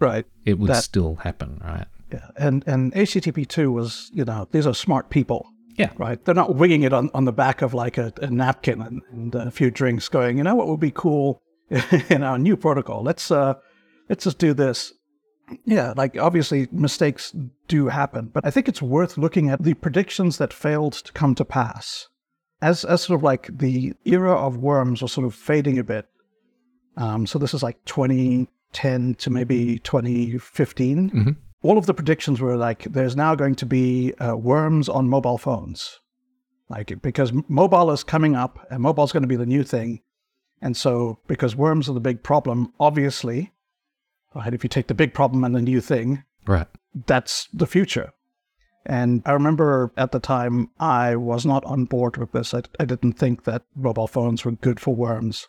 Right. 0.00 0.26
it 0.44 0.58
would 0.58 0.70
That- 0.70 0.84
still 0.84 1.16
happen, 1.16 1.60
right? 1.64 1.86
Yeah. 2.12 2.28
And 2.36 2.64
and 2.66 2.92
HTTP 2.94 3.46
two 3.46 3.70
was, 3.72 4.10
you 4.12 4.24
know, 4.24 4.48
these 4.50 4.66
are 4.66 4.74
smart 4.74 5.10
people. 5.10 5.46
Yeah. 5.76 5.90
Right. 5.96 6.22
They're 6.24 6.34
not 6.34 6.56
winging 6.56 6.82
it 6.82 6.92
on, 6.92 7.10
on 7.14 7.24
the 7.24 7.32
back 7.32 7.62
of 7.62 7.72
like 7.72 7.96
a, 7.96 8.12
a 8.20 8.26
napkin 8.28 8.82
and, 8.82 9.02
and 9.12 9.34
a 9.34 9.50
few 9.50 9.70
drinks 9.70 10.08
going, 10.08 10.36
you 10.36 10.44
know 10.44 10.54
what 10.54 10.68
would 10.68 10.80
be 10.80 10.90
cool 10.90 11.40
in 12.10 12.22
our 12.22 12.38
new 12.38 12.56
protocol? 12.56 13.02
Let's 13.02 13.30
uh 13.30 13.54
let's 14.08 14.24
just 14.24 14.38
do 14.38 14.52
this. 14.52 14.92
Yeah, 15.64 15.94
like 15.96 16.16
obviously 16.18 16.68
mistakes 16.70 17.34
do 17.66 17.88
happen, 17.88 18.30
but 18.32 18.46
I 18.46 18.50
think 18.50 18.68
it's 18.68 18.82
worth 18.82 19.18
looking 19.18 19.48
at 19.48 19.62
the 19.62 19.74
predictions 19.74 20.38
that 20.38 20.52
failed 20.52 20.92
to 20.92 21.12
come 21.12 21.34
to 21.36 21.44
pass. 21.44 22.08
As 22.62 22.84
as 22.84 23.02
sort 23.02 23.18
of 23.18 23.22
like 23.24 23.48
the 23.58 23.94
era 24.04 24.32
of 24.32 24.58
worms 24.58 25.02
was 25.02 25.12
sort 25.12 25.26
of 25.26 25.34
fading 25.34 25.78
a 25.78 25.84
bit. 25.84 26.06
Um, 26.96 27.26
so 27.26 27.38
this 27.38 27.54
is 27.54 27.62
like 27.62 27.82
2010 27.86 29.14
to 29.14 29.30
maybe 29.30 29.78
2015 29.78 31.10
Mhm. 31.10 31.36
All 31.62 31.78
of 31.78 31.86
the 31.86 31.94
predictions 31.94 32.40
were 32.40 32.56
like 32.56 32.84
there's 32.84 33.16
now 33.16 33.34
going 33.34 33.54
to 33.56 33.66
be 33.66 34.14
uh, 34.14 34.36
worms 34.36 34.88
on 34.88 35.08
mobile 35.08 35.38
phones. 35.38 35.98
Like 36.68 37.00
because 37.02 37.32
mobile 37.48 37.90
is 37.90 38.04
coming 38.04 38.34
up 38.36 38.66
and 38.70 38.80
mobile 38.82 39.04
is 39.04 39.12
going 39.12 39.22
to 39.22 39.28
be 39.28 39.36
the 39.36 39.46
new 39.46 39.64
thing. 39.64 40.00
And 40.62 40.76
so 40.76 41.18
because 41.26 41.56
worms 41.56 41.88
are 41.88 41.94
the 41.94 42.00
big 42.00 42.22
problem 42.22 42.72
obviously 42.78 43.52
right 44.34 44.54
if 44.54 44.62
you 44.62 44.68
take 44.68 44.86
the 44.86 44.94
big 44.94 45.12
problem 45.12 45.42
and 45.44 45.54
the 45.54 45.62
new 45.62 45.80
thing 45.80 46.22
Right. 46.46 46.68
that's 47.06 47.48
the 47.52 47.66
future. 47.66 48.12
And 48.86 49.22
i 49.26 49.32
remember 49.32 49.92
at 49.96 50.12
the 50.12 50.20
time 50.20 50.70
i 50.78 51.16
was 51.16 51.44
not 51.44 51.64
on 51.64 51.84
board 51.84 52.16
with 52.16 52.32
this. 52.32 52.54
I, 52.54 52.62
I 52.78 52.84
didn't 52.84 53.14
think 53.14 53.44
that 53.44 53.62
mobile 53.74 54.06
phones 54.06 54.44
were 54.44 54.52
good 54.52 54.78
for 54.80 54.94
worms 54.94 55.48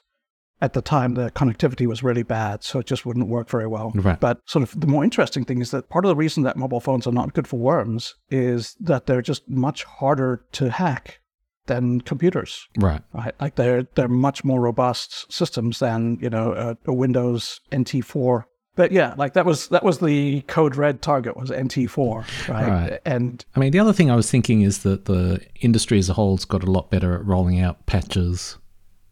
at 0.62 0.74
the 0.74 0.82
time 0.82 1.16
the 1.16 1.32
connectivity 1.32 1.88
was 1.88 2.04
really 2.04 2.24
bad 2.24 2.64
so 2.64 2.80
it 2.80 2.86
just 2.86 3.06
wouldn't 3.06 3.28
work 3.28 3.50
very 3.50 3.68
well 3.68 3.92
Right. 3.96 4.20
but 4.20 4.40
sort 4.46 4.64
of 4.64 4.80
the 4.80 4.88
more 4.88 5.04
interesting 5.04 5.44
thing 5.46 5.60
is 5.62 5.72
that 5.72 5.90
part 5.90 6.06
of 6.06 6.10
the 6.10 6.16
reason 6.16 6.44
that 6.44 6.56
mobile 6.58 6.80
phones 6.80 7.08
are 7.08 7.12
not 7.14 7.34
good 7.34 7.48
for 7.48 7.58
worms 7.60 8.16
is 8.30 8.76
that 8.80 9.06
they're 9.08 9.22
just 9.22 9.50
much 9.50 9.84
harder 9.84 10.46
to 10.54 10.70
hack 10.70 11.20
than 11.68 12.02
computers 12.02 12.68
Right. 12.78 13.02
right 13.14 13.34
like 13.42 13.56
they're 13.56 13.84
they're 13.96 14.08
much 14.08 14.44
more 14.44 14.60
robust 14.62 15.32
systems 15.32 15.80
than 15.80 16.18
you 16.22 16.30
know 16.30 16.54
a, 16.54 16.78
a 16.90 16.94
windows 16.94 17.60
nt4 17.72 18.44
but 18.76 18.92
yeah 18.92 19.14
like 19.18 19.34
that 19.34 19.46
was 19.46 19.68
that 19.70 19.84
was 19.84 20.00
the 20.00 20.42
code 20.44 20.76
red 20.76 21.02
target 21.02 21.38
was 21.38 21.50
nt4 21.52 22.50
right, 22.50 22.68
Right. 22.68 23.00
and 23.06 23.46
I 23.56 23.60
mean, 23.60 23.72
the 23.72 23.80
other 23.80 23.94
thing 23.94 24.10
I 24.10 24.16
was 24.16 24.30
thinking 24.32 24.62
is 24.62 24.80
that 24.80 25.06
the 25.06 25.40
industry 25.62 26.00
as 26.00 26.10
a 26.10 26.14
whole's 26.14 26.46
got 26.46 26.64
a 26.64 26.72
lot 26.72 26.90
better 26.90 27.14
at 27.16 27.26
rolling 27.26 27.60
out 27.60 27.86
patches. 27.86 28.58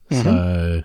Mm-hmm. 0.09 0.23
So 0.23 0.83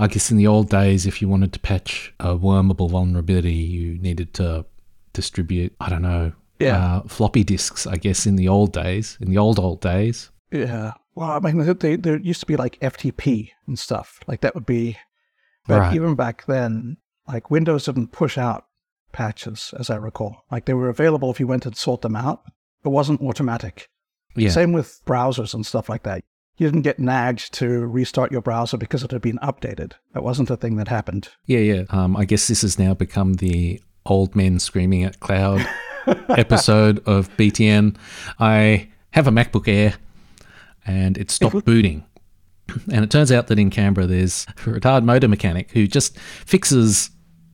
I 0.00 0.06
guess 0.08 0.30
in 0.30 0.36
the 0.36 0.46
old 0.46 0.68
days, 0.70 1.06
if 1.06 1.20
you 1.20 1.28
wanted 1.28 1.52
to 1.52 1.60
patch 1.60 2.12
a 2.20 2.34
wormable 2.36 2.90
vulnerability, 2.90 3.52
you 3.52 3.98
needed 3.98 4.32
to 4.34 4.64
distribute, 5.12 5.74
I 5.80 5.88
don't 5.90 6.02
know, 6.02 6.32
Yeah. 6.58 6.76
uh, 6.96 7.02
floppy 7.02 7.44
disks, 7.44 7.86
I 7.86 7.96
guess, 7.96 8.26
in 8.26 8.36
the 8.36 8.48
old 8.48 8.72
days, 8.72 9.18
in 9.20 9.30
the 9.30 9.38
old, 9.38 9.58
old 9.58 9.80
days. 9.80 10.30
yeah 10.52 10.92
well 11.14 11.30
i 11.30 11.38
mean 11.38 11.58
there- 11.58 11.74
they, 11.74 11.94
there 11.96 12.18
used 12.18 12.40
to 12.40 12.46
be 12.46 12.56
like 12.56 12.78
ftp 12.80 13.50
and 13.68 13.78
stuff 13.78 14.18
like 14.26 14.40
that 14.40 14.54
would 14.54 14.66
be 14.66 14.96
but 15.68 15.78
Right. 15.80 15.94
even 15.94 16.14
back 16.16 16.44
then 16.46 16.96
like 17.28 17.50
windows 17.52 17.84
didn't 17.84 18.10
push 18.10 18.36
out 18.38 18.64
patches 19.12 19.72
as 19.78 19.90
i 19.90 19.96
recall 19.96 20.44
like 20.50 20.64
they 20.64 20.74
were 20.74 20.88
available 20.88 21.30
if 21.30 21.38
you 21.40 21.46
went 21.46 21.66
and 21.66 21.76
sought 21.76 22.02
them 22.02 22.16
out 22.16 22.42
it 22.84 22.88
wasn't 22.88 23.20
automatic 23.22 23.88
Yeah. 24.36 24.50
Same 24.50 24.72
with 24.72 25.00
browsers 25.06 25.54
and 25.54 25.64
stuff 25.66 25.88
like 25.88 26.04
that. 26.04 26.22
You 26.60 26.66
didn't 26.66 26.82
get 26.82 26.98
nagged 26.98 27.54
to 27.54 27.86
restart 27.86 28.30
your 28.30 28.42
browser 28.42 28.76
because 28.76 29.02
it 29.02 29.10
had 29.12 29.22
been 29.22 29.38
updated. 29.38 29.92
That 30.12 30.22
wasn't 30.22 30.50
a 30.50 30.58
thing 30.58 30.76
that 30.76 30.88
happened. 30.88 31.30
Yeah, 31.46 31.60
yeah. 31.60 31.82
Um, 31.88 32.14
I 32.18 32.26
guess 32.26 32.48
this 32.48 32.60
has 32.60 32.78
now 32.78 32.92
become 32.92 33.34
the 33.34 33.80
old 34.04 34.36
men 34.36 34.58
screaming 34.58 35.02
at 35.04 35.20
cloud 35.20 35.66
episode 36.28 36.98
of 37.06 37.34
BTN. 37.38 37.96
I 38.38 38.90
have 39.12 39.26
a 39.26 39.30
MacBook 39.30 39.68
Air 39.68 39.94
and 40.86 41.16
it 41.16 41.30
stopped 41.30 41.64
booting. 41.64 42.04
And 42.92 43.02
it 43.02 43.10
turns 43.10 43.32
out 43.32 43.46
that 43.48 43.58
in 43.58 43.68
Canberra 43.70 44.06
there's 44.06 44.46
a 44.66 44.70
retired 44.70 45.02
motor 45.02 45.26
mechanic 45.28 45.70
who 45.72 45.88
just 45.88 46.16
fixes 46.18 47.10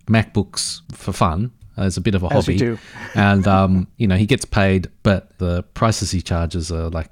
MacBooks 0.09 0.83
for 0.95 1.13
fun 1.13 1.53
as 1.79 1.97
a 1.97 2.01
bit 2.03 2.15
of 2.15 2.23
a 2.23 2.27
As 2.27 2.47
you 2.49 2.55
hobby. 2.55 2.59
do. 2.59 2.79
and 3.15 3.47
um, 3.47 3.87
you 3.97 4.07
know, 4.07 4.17
he 4.17 4.27
gets 4.27 4.45
paid, 4.45 4.91
but 5.03 5.39
the 5.39 5.63
prices 5.73 6.11
he 6.11 6.21
charges 6.21 6.71
are 6.71 6.91
like 6.91 7.09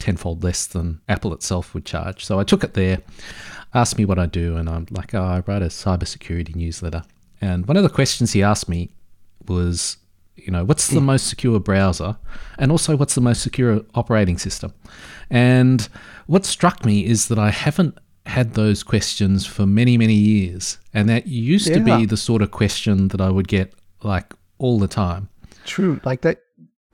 tenfold 0.00 0.42
less 0.42 0.66
than 0.66 1.00
Apple 1.08 1.32
itself 1.32 1.74
would 1.74 1.84
charge. 1.84 2.24
So 2.24 2.40
I 2.40 2.44
took 2.44 2.64
it 2.64 2.74
there, 2.74 2.98
asked 3.74 3.98
me 3.98 4.04
what 4.04 4.18
I 4.18 4.26
do, 4.26 4.56
and 4.56 4.68
I'm 4.68 4.86
like, 4.90 5.14
oh, 5.14 5.22
I 5.22 5.42
write 5.46 5.62
a 5.62 5.66
cybersecurity 5.66 6.56
newsletter. 6.56 7.02
And 7.40 7.66
one 7.66 7.76
of 7.76 7.82
the 7.82 7.88
questions 7.88 8.32
he 8.32 8.42
asked 8.42 8.68
me 8.68 8.90
was, 9.46 9.96
you 10.36 10.50
know, 10.50 10.64
what's 10.64 10.88
the 10.88 11.00
hmm. 11.00 11.06
most 11.06 11.28
secure 11.28 11.60
browser? 11.60 12.16
And 12.58 12.70
also, 12.70 12.96
what's 12.96 13.14
the 13.14 13.20
most 13.20 13.42
secure 13.42 13.82
operating 13.94 14.38
system? 14.38 14.72
And 15.30 15.88
what 16.26 16.44
struck 16.44 16.84
me 16.84 17.04
is 17.04 17.28
that 17.28 17.38
I 17.38 17.50
haven't 17.50 17.98
had 18.26 18.54
those 18.54 18.82
questions 18.82 19.46
for 19.46 19.66
many, 19.66 19.96
many 19.96 20.14
years. 20.14 20.78
And 20.92 21.08
that 21.08 21.26
used 21.26 21.72
to 21.72 21.80
be 21.80 22.06
the 22.06 22.16
sort 22.16 22.42
of 22.42 22.50
question 22.50 23.08
that 23.08 23.20
I 23.20 23.30
would 23.30 23.48
get 23.48 23.74
like 24.02 24.32
all 24.58 24.78
the 24.78 24.88
time. 24.88 25.28
True. 25.64 26.00
Like 26.04 26.22
that 26.22 26.40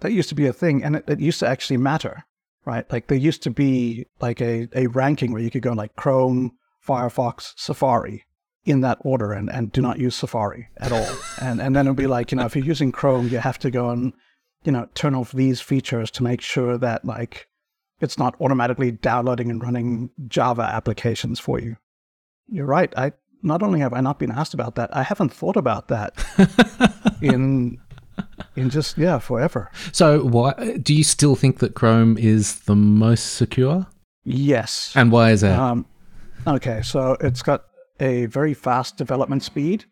that 0.01 0.13
used 0.13 0.29
to 0.29 0.35
be 0.35 0.47
a 0.47 0.53
thing 0.53 0.85
and 0.85 0.97
it, 0.97 1.05
it 1.09 1.21
used 1.21 1.41
to 1.41 1.49
actually 1.49 1.79
matter. 1.79 2.25
Right? 2.67 2.91
Like 2.93 3.07
there 3.07 3.17
used 3.17 3.43
to 3.45 3.51
be 3.51 4.07
like 4.21 4.41
a, 4.41 4.69
a 4.75 4.89
ranking 4.89 5.33
where 5.33 5.41
you 5.41 5.51
could 5.51 5.63
go 5.63 5.73
like 5.73 5.95
Chrome, 5.97 6.53
Firefox, 6.87 7.53
Safari 7.57 8.25
in 8.65 8.81
that 8.81 8.99
order 9.03 9.33
and, 9.33 9.49
and 9.49 9.71
do 9.71 9.81
not 9.81 10.01
use 10.01 10.17
Safari 10.17 10.69
at 10.79 10.91
all. 10.91 11.09
and 11.41 11.63
and 11.63 11.77
then 11.77 11.87
it'd 11.87 11.97
be 11.97 12.09
like, 12.09 12.33
you 12.33 12.37
know, 12.37 12.45
if 12.45 12.57
you're 12.57 12.65
using 12.65 12.93
Chrome, 12.93 13.29
you 13.29 13.39
have 13.39 13.59
to 13.61 13.71
go 13.71 13.91
and, 13.91 14.13
you 14.65 14.73
know, 14.73 14.89
turn 14.95 15.15
off 15.15 15.33
these 15.33 15.61
features 15.61 16.11
to 16.13 16.25
make 16.25 16.41
sure 16.41 16.77
that 16.77 17.05
like 17.05 17.47
it's 18.01 18.19
not 18.19 18.35
automatically 18.41 18.91
downloading 18.91 19.51
and 19.51 19.63
running 19.63 20.11
Java 20.27 20.63
applications 20.63 21.39
for 21.39 21.61
you. 21.61 21.77
You're 22.49 22.67
right. 22.67 22.93
I 22.97 23.13
not 23.43 23.63
only 23.63 23.81
have 23.81 23.93
I 23.93 24.01
not 24.01 24.19
been 24.19 24.33
asked 24.33 24.55
about 24.55 24.75
that, 24.75 24.95
I 24.95 25.03
haven't 25.03 25.33
thought 25.33 25.57
about 25.57 25.89
that 25.89 26.15
in 27.23 27.79
in 28.57 28.71
just 28.71 28.99
yeah 28.99 29.19
forever. 29.19 29.71
So, 29.93 30.25
why 30.25 30.79
do 30.83 30.95
you 30.95 31.05
still 31.05 31.37
think 31.37 31.59
that 31.59 31.75
Chrome 31.75 32.19
is 32.19 32.61
the 32.61 32.77
most 32.77 33.35
secure? 33.35 33.87
Yes. 34.25 34.93
And 34.97 35.13
why 35.13 35.31
is 35.31 35.43
that? 35.43 35.59
Um, 35.59 35.87
okay, 36.47 36.83
so 36.83 37.17
it's 37.21 37.43
got 37.43 37.65
a 38.01 38.27
very 38.27 38.55
fast 38.55 38.97
development 38.97 39.43
speed, 39.43 39.85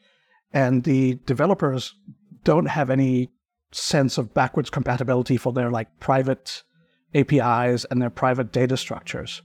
and 0.53 0.85
the 0.85 1.19
developers 1.27 1.95
don't 2.43 2.67
have 2.67 2.91
any 2.91 3.31
sense 3.73 4.19
of 4.19 4.35
backwards 4.35 4.71
compatibility 4.71 5.37
for 5.37 5.53
their 5.53 5.71
like 5.71 5.89
private 6.01 6.63
APIs 7.15 7.85
and 7.87 8.01
their 8.01 8.11
private 8.11 8.53
data 8.53 8.77
structures. 8.77 9.43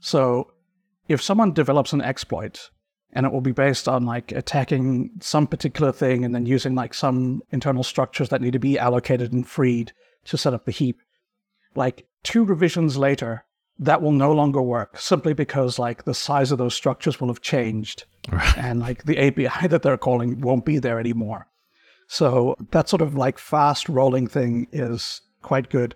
So 0.00 0.52
if 1.08 1.22
someone 1.22 1.52
develops 1.52 1.92
an 1.92 2.00
exploit 2.00 2.70
and 3.12 3.26
it 3.26 3.32
will 3.32 3.40
be 3.40 3.52
based 3.52 3.88
on 3.88 4.06
like 4.06 4.32
attacking 4.32 5.10
some 5.20 5.46
particular 5.46 5.92
thing 5.92 6.24
and 6.24 6.34
then 6.34 6.46
using 6.46 6.74
like 6.74 6.94
some 6.94 7.42
internal 7.50 7.82
structures 7.82 8.28
that 8.28 8.40
need 8.40 8.52
to 8.52 8.58
be 8.58 8.78
allocated 8.78 9.32
and 9.32 9.48
freed 9.48 9.92
to 10.24 10.36
set 10.36 10.54
up 10.54 10.64
the 10.64 10.72
heap, 10.72 11.00
like 11.74 12.06
two 12.22 12.44
revisions 12.44 12.96
later, 12.96 13.44
that 13.78 14.02
will 14.02 14.12
no 14.12 14.32
longer 14.32 14.60
work 14.60 14.98
simply 14.98 15.32
because 15.32 15.78
like 15.78 16.04
the 16.04 16.14
size 16.14 16.52
of 16.52 16.58
those 16.58 16.74
structures 16.74 17.20
will 17.20 17.28
have 17.28 17.40
changed 17.40 18.04
right. 18.30 18.58
and 18.58 18.80
like 18.80 19.04
the 19.04 19.18
API 19.18 19.66
that 19.68 19.82
they're 19.82 19.96
calling 19.96 20.40
won't 20.40 20.64
be 20.64 20.78
there 20.78 21.00
anymore. 21.00 21.46
So 22.06 22.56
that 22.72 22.88
sort 22.88 23.02
of 23.02 23.14
like 23.14 23.38
fast 23.38 23.88
rolling 23.88 24.26
thing 24.26 24.66
is 24.72 25.22
quite 25.42 25.70
good. 25.70 25.94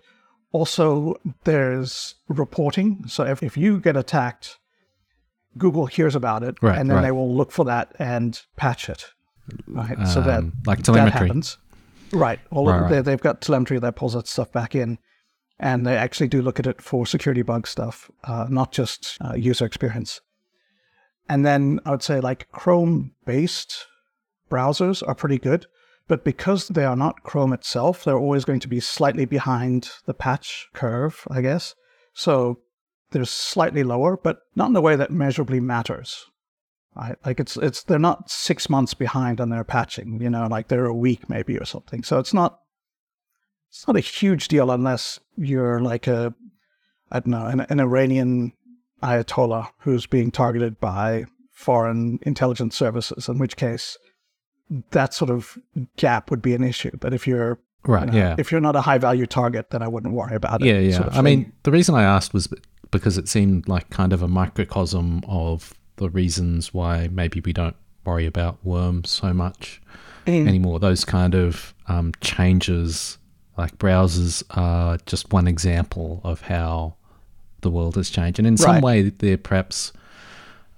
Also, 0.52 1.16
there's 1.42 2.14
reporting. 2.28 3.04
So 3.09 3.25
if, 3.25 3.42
if 3.42 3.56
you 3.56 3.80
get 3.80 3.97
attacked, 3.97 4.59
Google 5.58 5.87
hears 5.87 6.14
about 6.14 6.42
it 6.42 6.56
right, 6.62 6.78
and 6.78 6.88
then 6.90 6.96
right. 6.96 7.02
they 7.02 7.12
will 7.12 7.34
look 7.34 7.52
for 7.52 7.64
that 7.64 7.94
and 7.99 8.40
patch 8.56 8.88
it. 8.88 9.04
Right. 9.66 9.99
Um, 9.99 10.06
so 10.06 10.20
that 10.23 10.38
um, 10.38 10.52
like 10.66 10.82
telemetry. 10.82 11.12
That 11.12 11.26
happens. 11.26 11.58
Right. 12.12 12.40
All 12.50 12.66
right, 12.66 12.88
they, 12.88 13.00
they've 13.00 13.20
got 13.20 13.40
telemetry 13.40 13.78
that 13.78 13.96
pulls 13.96 14.14
that 14.14 14.28
stuff 14.28 14.52
back 14.52 14.75
in 14.75 14.99
and 15.58 15.87
they 15.87 15.96
actually 15.96 16.28
do 16.28 16.42
look 16.42 16.58
at 16.58 16.66
it 16.66 16.82
for 16.82 17.06
security 17.06 17.42
bug 17.42 17.66
stuff, 17.66 18.11
uh, 18.25 18.46
not 18.49 18.73
just 18.73 19.16
uh, 19.25 19.34
user 19.34 19.64
experience. 19.64 20.20
And 21.28 21.44
then 21.46 21.80
I 21.84 21.90
would 21.90 22.02
say 22.02 22.20
like 22.20 22.50
Chrome 22.52 23.12
based 23.25 23.87
browsers 24.50 25.06
are 25.06 25.14
pretty 25.14 25.38
good, 25.38 25.66
but 26.06 26.25
because 26.25 26.68
they 26.68 26.84
are 26.84 26.96
not 26.96 27.23
Chrome 27.23 27.52
itself, 27.52 28.04
they're 28.04 28.18
always 28.18 28.44
going 28.44 28.61
to 28.61 28.68
be 28.68 28.80
slightly 28.80 29.25
behind 29.25 29.90
the 30.06 30.14
patch 30.14 30.68
curve, 30.75 31.26
I 31.30 31.40
guess. 31.40 31.75
So 32.12 32.61
they're 33.14 33.25
slightly 33.25 33.83
lower, 33.83 34.18
but 34.18 34.40
not 34.54 34.68
in 34.68 34.76
a 34.76 34.80
way 34.80 34.97
that 34.97 35.11
measurably 35.11 35.61
matters. 35.61 36.26
Right? 36.94 37.16
Like 37.25 37.40
it's 37.40 37.56
it's 37.56 37.83
they're 37.83 37.99
not 37.99 38.30
six 38.30 38.68
months 38.68 38.92
behind 38.94 39.40
on 39.40 39.49
their 39.49 39.64
patching, 39.64 40.21
you 40.21 40.30
know, 40.30 40.47
like 40.47 40.68
they're 40.68 40.85
a 40.85 40.94
week 40.94 41.28
maybe 41.28 41.56
or 41.59 41.64
something. 41.64 42.04
So 42.04 42.18
it's 42.18 42.35
not 42.35 42.61
it's 43.71 43.87
not 43.88 43.97
a 43.97 44.00
huge 44.00 44.47
deal 44.47 44.71
unless 44.71 45.18
you're 45.37 45.80
like 45.80 46.06
a, 46.06 46.33
I 47.11 47.18
don't 47.18 47.28
know, 47.33 47.47
an, 47.47 47.61
an 47.62 47.80
Iranian 47.80 48.52
Ayatollah 49.02 49.71
who's 49.78 50.06
being 50.06 50.30
targeted 50.30 50.78
by 50.78 51.25
foreign 51.50 52.21
intelligence 52.23 52.76
services, 52.76 53.28
in 53.28 53.38
which 53.38 53.56
case 53.56 53.99
that 54.90 55.12
sort 55.12 55.30
of 55.30 55.59
gap 55.97 56.30
would 56.30 56.40
be 56.40 56.54
an 56.54 56.62
issue. 56.62 56.97
But 57.00 57.12
if 57.12 57.26
you're 57.26 57.59
right, 57.85 58.06
you 58.06 58.12
know, 58.12 58.16
yeah, 58.18 58.37
if 58.38 58.52
you're 58.52 58.61
not 58.61 58.76
a 58.76 58.80
high 58.80 58.99
value 58.99 59.26
target, 59.26 59.71
then 59.71 59.83
I 59.83 59.88
wouldn't 59.88 60.14
worry 60.14 60.37
about 60.37 60.62
it. 60.62 60.66
Yeah, 60.66 60.78
yeah. 60.78 60.97
Sort 60.97 61.09
of 61.09 61.16
I 61.16 61.23
mean, 61.23 61.52
the 61.64 61.73
reason 61.73 61.97
I 61.97 62.04
asked 62.04 62.33
was 62.33 62.49
because 62.95 63.19
it 63.19 63.29
seemed 63.29 63.69
like 63.69 63.91
kind 63.91 64.13
of 64.13 64.23
a 64.23 64.29
microcosm 64.29 65.21
of 65.27 65.75
the 65.97 66.09
reasons 66.09 66.73
why 66.73 67.09
maybe 67.11 67.41
we 67.41 67.53
don't 67.53 67.75
worry 68.07 68.25
about 68.25 68.65
worms 68.65 69.11
so 69.11 69.35
much 69.35 69.83
mm. 70.27 70.47
anymore. 70.47 70.79
Those 70.79 71.05
kind 71.05 71.35
of 71.35 71.75
um, 71.89 72.13
changes 72.21 73.19
like 73.59 73.77
browsers 73.79 74.45
are 74.51 74.99
just 75.07 75.33
one 75.33 75.49
example 75.49 76.21
of 76.23 76.43
how 76.43 76.95
the 77.63 77.71
world 77.71 77.97
has 77.97 78.11
changed. 78.11 78.39
And 78.39 78.47
in 78.47 78.57
some 78.57 78.77
right. 78.77 78.83
way, 78.83 79.03
they're 79.09 79.39
perhaps 79.39 79.93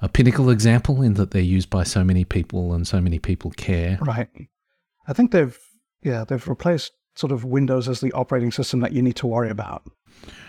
a 0.01 0.09
pinnacle 0.09 0.49
example 0.49 1.03
in 1.03 1.15
that 1.15 1.33
they're 1.33 1.43
used 1.43 1.69
by 1.69 1.83
so 1.83 2.03
many 2.03 2.25
people 2.25 2.73
and 2.73 2.87
so 2.87 2.99
many 2.99 3.19
people 3.19 3.51
care. 3.53 3.99
Right. 4.01 4.29
I 5.07 5.13
think 5.13 5.33
they've, 5.33 5.59
yeah, 6.03 6.25
they've 6.25 6.49
replaced 6.49 6.93
sort 7.15 7.31
of 7.33 7.45
Windows 7.45 7.91
as 7.91 8.01
the 8.01 8.13
operating 8.13 8.53
system 8.53 8.81
that 8.81 8.93
you 8.93 9.03
need 9.03 9.17
to 9.17 9.27
worry 9.27 9.51
about. 9.51 9.83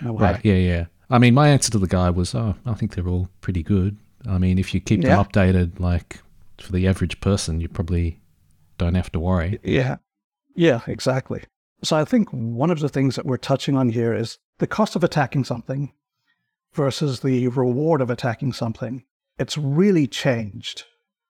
Right. 0.02 0.40
Yeah. 0.46 0.54
Yeah. 0.54 0.86
I 1.10 1.20
mean, 1.20 1.34
my 1.34 1.50
answer 1.50 1.72
to 1.72 1.80
the 1.80 1.88
guy 1.88 2.10
was, 2.10 2.36
oh, 2.36 2.56
I 2.66 2.74
think 2.74 2.94
they're 2.96 3.08
all 3.08 3.30
pretty 3.42 3.64
good. 3.64 3.98
I 4.28 4.38
mean, 4.38 4.60
if 4.60 4.74
you 4.74 4.82
keep 4.82 5.04
yeah. 5.04 5.16
them 5.16 5.26
updated, 5.26 5.80
like 5.80 6.20
for 6.58 6.72
the 6.72 6.88
average 6.88 7.20
person, 7.22 7.62
you 7.62 7.70
probably 7.70 8.20
don't 8.78 8.96
have 8.96 9.12
to 9.14 9.20
worry. 9.20 9.60
Yeah. 9.64 9.98
Yeah, 10.56 10.82
exactly. 10.88 11.44
So 11.84 11.96
I 11.96 12.04
think 12.04 12.30
one 12.32 12.72
of 12.72 12.80
the 12.80 12.90
things 12.90 13.16
that 13.16 13.26
we're 13.26 13.38
touching 13.38 13.78
on 13.78 13.90
here 13.90 14.14
is 14.14 14.40
the 14.58 14.68
cost 14.68 14.96
of 14.96 15.04
attacking 15.04 15.44
something 15.44 15.94
versus 16.74 17.20
the 17.20 17.48
reward 17.50 18.02
of 18.02 18.10
attacking 18.10 18.54
something. 18.54 19.04
It's 19.38 19.58
really 19.58 20.08
changed, 20.08 20.84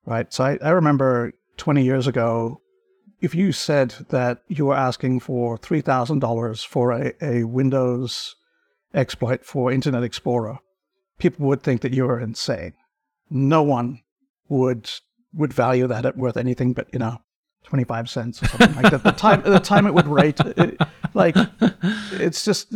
right? 0.05 0.31
So 0.33 0.45
I, 0.45 0.57
I 0.61 0.69
remember 0.69 1.33
20 1.57 1.83
years 1.83 2.07
ago, 2.07 2.61
if 3.19 3.35
you 3.35 3.51
said 3.51 3.93
that 4.09 4.43
you 4.47 4.67
were 4.67 4.75
asking 4.75 5.19
for 5.19 5.57
$3,000 5.57 6.65
for 6.65 6.91
a, 6.91 7.13
a 7.21 7.43
Windows 7.43 8.35
exploit 8.97 9.45
for 9.45 9.71
Internet 9.71 10.03
Explorer, 10.03 10.59
people 11.19 11.45
would 11.47 11.63
think 11.63 11.81
that 11.81 11.93
you 11.93 12.05
were 12.05 12.19
insane. 12.19 12.73
No 13.29 13.63
one 13.63 14.01
would 14.49 14.89
would 15.33 15.53
value 15.53 15.87
that 15.87 16.05
at 16.05 16.17
worth 16.17 16.37
anything 16.37 16.73
but, 16.73 16.87
you 16.91 16.99
know, 16.99 17.19
25 17.65 18.09
cents 18.09 18.41
or 18.41 18.47
something 18.47 18.75
like 18.75 18.91
that. 18.91 19.03
The 19.03 19.11
time, 19.11 19.41
the 19.43 19.59
time 19.59 19.85
it 19.85 19.93
would 19.93 20.07
rate, 20.07 20.39
it, 20.39 20.79
like, 21.13 21.35
it's 22.13 22.45
just, 22.45 22.71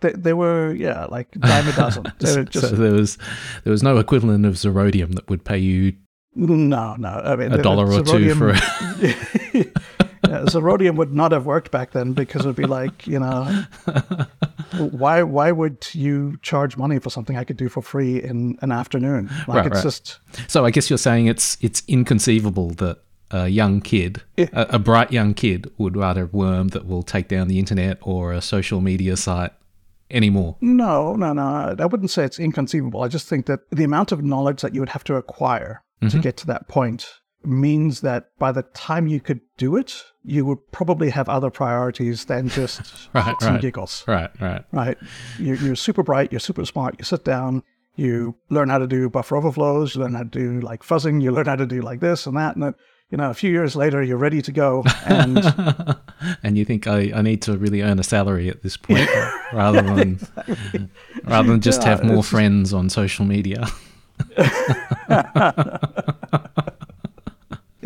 they, 0.00 0.12
they, 0.12 0.32
were, 0.32 0.74
yeah, 0.74 1.04
like 1.06 1.30
dime 1.32 1.68
a 1.68 1.72
dozen. 1.72 2.04
Just, 2.18 2.52
so 2.54 2.68
there 2.68 2.92
was, 2.92 3.18
there 3.64 3.70
was 3.70 3.82
no 3.82 3.98
equivalent 3.98 4.46
of 4.46 4.54
Zerodium 4.54 5.14
that 5.14 5.28
would 5.28 5.44
pay 5.44 5.58
you. 5.58 5.94
No, 6.34 6.96
no. 6.96 7.08
I 7.08 7.36
mean, 7.36 7.52
a 7.52 7.62
dollar 7.62 7.86
or 7.86 8.02
two 8.02 8.34
for. 8.34 8.52
yeah, 9.52 10.44
Zerodium 10.46 10.96
would 10.96 11.12
not 11.12 11.32
have 11.32 11.44
worked 11.44 11.70
back 11.70 11.90
then 11.90 12.12
because 12.12 12.44
it 12.44 12.48
would 12.48 12.56
be 12.56 12.66
like, 12.66 13.06
you 13.06 13.18
know, 13.18 13.64
why 14.78 15.22
why 15.22 15.52
would 15.52 15.86
you 15.92 16.38
charge 16.42 16.76
money 16.76 16.98
for 16.98 17.10
something 17.10 17.36
I 17.36 17.44
could 17.44 17.56
do 17.56 17.68
for 17.68 17.82
free 17.82 18.22
in 18.22 18.58
an 18.62 18.72
afternoon? 18.72 19.30
Like 19.48 19.48
right, 19.48 19.66
it's 19.66 19.76
right. 19.76 19.82
just. 19.82 20.20
So 20.48 20.64
I 20.64 20.70
guess 20.70 20.90
you're 20.90 20.98
saying 20.98 21.26
it's 21.26 21.56
it's 21.60 21.82
inconceivable 21.88 22.70
that 22.70 22.98
a 23.30 23.48
young 23.48 23.80
kid, 23.80 24.22
yeah. 24.36 24.48
a, 24.52 24.62
a, 24.70 24.78
bright 24.78 25.12
young 25.12 25.34
kid, 25.34 25.70
would 25.78 25.96
rather 25.96 26.26
worm 26.26 26.68
that 26.68 26.86
will 26.86 27.04
take 27.04 27.28
down 27.28 27.46
the 27.46 27.60
internet 27.60 27.98
or 28.00 28.32
a 28.32 28.40
social 28.40 28.80
media 28.80 29.16
site 29.16 29.52
anymore. 30.10 30.56
No, 30.60 31.14
no, 31.14 31.32
no. 31.32 31.76
I 31.78 31.86
wouldn't 31.86 32.10
say 32.10 32.24
it's 32.24 32.40
inconceivable. 32.40 33.02
I 33.02 33.08
just 33.08 33.28
think 33.28 33.46
that 33.46 33.60
the 33.70 33.84
amount 33.84 34.10
of 34.10 34.24
knowledge 34.24 34.62
that 34.62 34.74
you 34.74 34.80
would 34.80 34.88
have 34.88 35.04
to 35.04 35.14
acquire 35.14 35.82
mm-hmm. 36.02 36.08
to 36.08 36.18
get 36.18 36.36
to 36.38 36.46
that 36.48 36.68
point 36.68 37.19
means 37.44 38.00
that 38.02 38.30
by 38.38 38.52
the 38.52 38.62
time 38.62 39.06
you 39.06 39.20
could 39.20 39.40
do 39.56 39.76
it, 39.76 40.04
you 40.24 40.44
would 40.44 40.58
probably 40.72 41.10
have 41.10 41.28
other 41.28 41.50
priorities 41.50 42.26
than 42.26 42.48
just 42.48 43.08
right, 43.14 43.36
some 43.40 43.54
right. 43.54 43.62
giggles. 43.62 44.04
Right, 44.06 44.30
right. 44.40 44.64
Right. 44.72 44.98
You're, 45.38 45.56
you're 45.56 45.76
super 45.76 46.02
bright, 46.02 46.32
you're 46.32 46.40
super 46.40 46.64
smart, 46.64 46.96
you 46.98 47.04
sit 47.04 47.24
down, 47.24 47.62
you 47.96 48.36
learn 48.50 48.68
how 48.68 48.78
to 48.78 48.86
do 48.86 49.08
buffer 49.08 49.36
overflows, 49.36 49.94
you 49.94 50.02
learn 50.02 50.14
how 50.14 50.22
to 50.22 50.28
do 50.28 50.60
like 50.60 50.82
fuzzing, 50.82 51.22
you 51.22 51.30
learn 51.30 51.46
how 51.46 51.56
to 51.56 51.66
do 51.66 51.80
like 51.80 52.00
this 52.00 52.26
and 52.26 52.36
that, 52.36 52.54
and 52.54 52.62
that 52.62 52.74
you 53.10 53.18
know, 53.18 53.28
a 53.28 53.34
few 53.34 53.50
years 53.50 53.74
later, 53.74 54.02
you're 54.02 54.16
ready 54.16 54.40
to 54.40 54.52
go, 54.52 54.84
and 55.04 55.38
and 56.44 56.56
you 56.56 56.64
think 56.64 56.86
I, 56.86 57.10
I 57.12 57.22
need 57.22 57.42
to 57.42 57.58
really 57.58 57.82
earn 57.82 57.98
a 57.98 58.04
salary 58.04 58.48
at 58.48 58.62
this 58.62 58.76
point, 58.76 59.08
rather 59.52 59.82
than 59.82 60.12
exactly. 60.12 60.88
rather 61.24 61.48
than 61.48 61.60
just 61.60 61.82
yeah, 61.82 61.88
have 61.88 62.04
more 62.04 62.22
friends 62.22 62.72
on 62.72 62.88
social 62.88 63.24
media. 63.24 63.66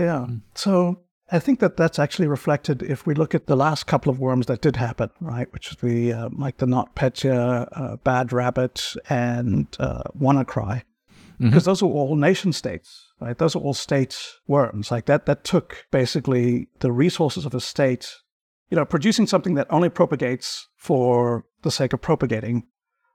Yeah. 0.04 0.26
So 0.54 1.00
I 1.30 1.38
think 1.38 1.60
that 1.60 1.76
that's 1.76 1.98
actually 1.98 2.28
reflected 2.28 2.82
if 2.82 3.06
we 3.06 3.14
look 3.14 3.34
at 3.34 3.46
the 3.46 3.56
last 3.56 3.86
couple 3.86 4.10
of 4.10 4.20
worms 4.20 4.46
that 4.46 4.60
did 4.60 4.76
happen, 4.76 5.10
right? 5.20 5.52
Which 5.52 5.70
is 5.70 5.76
the 5.78 6.12
uh, 6.12 6.28
like 6.32 6.58
the 6.58 6.66
NotPetya, 6.66 7.68
uh, 7.72 7.96
Bad 7.96 8.32
Rabbit, 8.32 8.94
and 9.08 9.66
uh, 9.80 10.04
WannaCry, 10.18 10.82
because 11.38 11.62
mm-hmm. 11.62 11.70
those 11.70 11.82
are 11.82 11.86
all 11.86 12.16
nation 12.16 12.52
states 12.52 13.04
right? 13.24 13.38
Those 13.38 13.56
are 13.56 13.60
all 13.60 13.74
state 13.74 14.16
worms. 14.46 14.90
Like 14.90 15.06
that, 15.06 15.26
that 15.26 15.44
took 15.44 15.86
basically 15.90 16.68
the 16.80 16.92
resources 16.92 17.46
of 17.46 17.54
a 17.54 17.60
state, 17.60 18.14
you 18.70 18.76
know, 18.76 18.84
producing 18.84 19.26
something 19.26 19.54
that 19.54 19.66
only 19.70 19.88
propagates 19.88 20.68
for 20.76 21.44
the 21.62 21.70
sake 21.70 21.92
of 21.92 22.00
propagating. 22.00 22.66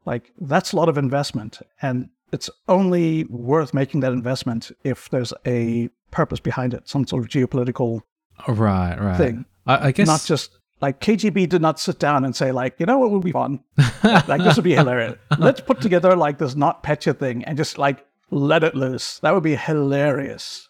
Like 0.06 0.32
that's 0.40 0.74
a 0.74 0.76
lot 0.76 0.90
of 0.90 0.98
investment. 0.98 1.60
And 1.82 2.10
it's 2.32 2.50
only 2.68 3.26
worth 3.26 3.74
making 3.74 4.00
that 4.02 4.14
investment 4.14 4.72
if 4.84 5.10
there's 5.10 5.34
a 5.46 5.90
purpose 6.12 6.40
behind 6.40 6.74
it, 6.74 6.88
some 6.88 7.06
sort 7.06 7.24
of 7.24 7.30
geopolitical 7.30 8.02
right, 8.48 8.98
right. 9.00 9.18
thing. 9.18 9.46
I, 9.66 9.88
I 9.88 9.92
guess 9.92 10.08
not 10.08 10.24
just 10.26 10.58
like 10.82 11.02
KGB 11.02 11.50
did 11.50 11.62
not 11.62 11.80
sit 11.80 12.00
down 12.00 12.26
and 12.26 12.36
say 12.36 12.52
like, 12.52 12.76
you 12.80 12.86
know 12.86 12.98
what 12.98 13.12
would 13.12 13.24
be 13.24 13.32
fun? 13.32 13.60
like 14.04 14.42
this 14.42 14.56
would 14.56 14.64
be 14.64 14.76
hilarious. 14.76 15.18
Let's 15.38 15.62
put 15.62 15.82
together 15.82 16.16
like 16.16 16.38
this 16.38 16.56
not 16.56 16.84
NotPetya 16.84 17.18
thing 17.20 17.44
and 17.46 17.58
just 17.58 17.78
like 17.78 18.06
let 18.32 18.64
it 18.64 18.76
loose. 18.76 19.20
That 19.20 19.34
would 19.34 19.44
be 19.44 19.56
hilarious, 19.56 20.70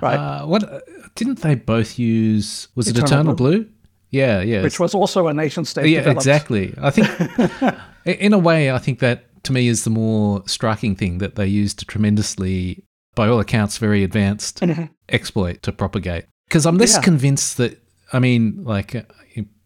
right? 0.00 0.16
Uh, 0.16 0.46
what 0.46 0.84
didn't 1.14 1.40
they 1.40 1.54
both 1.54 1.98
use? 1.98 2.68
Was 2.74 2.88
Eternal 2.88 3.04
it 3.04 3.12
Eternal 3.12 3.34
Blue? 3.34 3.64
Blue? 3.64 3.70
Yeah, 4.10 4.40
yeah. 4.40 4.62
Which 4.62 4.80
was 4.80 4.94
also 4.94 5.28
a 5.28 5.34
nation 5.34 5.64
state. 5.64 5.88
Yeah, 5.88 6.00
developed. 6.00 6.18
exactly. 6.18 6.74
I 6.80 6.90
think, 6.90 7.78
in 8.04 8.32
a 8.32 8.38
way, 8.38 8.72
I 8.72 8.78
think 8.78 8.98
that 9.00 9.42
to 9.44 9.52
me 9.52 9.68
is 9.68 9.84
the 9.84 9.90
more 9.90 10.42
striking 10.46 10.96
thing 10.96 11.18
that 11.18 11.36
they 11.36 11.46
used 11.46 11.82
a 11.82 11.84
tremendously, 11.84 12.84
by 13.14 13.28
all 13.28 13.40
accounts, 13.40 13.78
very 13.78 14.04
advanced 14.04 14.60
mm-hmm. 14.60 14.84
exploit 15.08 15.62
to 15.62 15.72
propagate. 15.72 16.26
Because 16.48 16.66
I'm 16.66 16.78
less 16.78 16.94
yeah. 16.94 17.02
convinced 17.02 17.56
that. 17.58 17.80
I 18.12 18.18
mean, 18.18 18.64
like, 18.64 18.94
uh, 18.94 19.02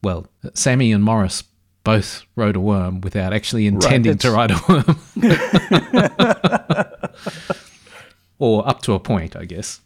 well, 0.02 0.26
Samy 0.48 0.94
and 0.94 1.02
Morris 1.02 1.44
both 1.82 2.24
wrote 2.36 2.56
a 2.56 2.60
worm 2.60 3.00
without 3.00 3.32
actually 3.32 3.66
intending 3.66 4.18
to 4.18 4.30
write 4.30 4.50
a 4.50 4.60
worm. 4.68 4.98
or 8.38 8.66
up 8.68 8.82
to 8.82 8.92
a 8.94 9.00
point, 9.00 9.36
I 9.36 9.44
guess. 9.44 9.80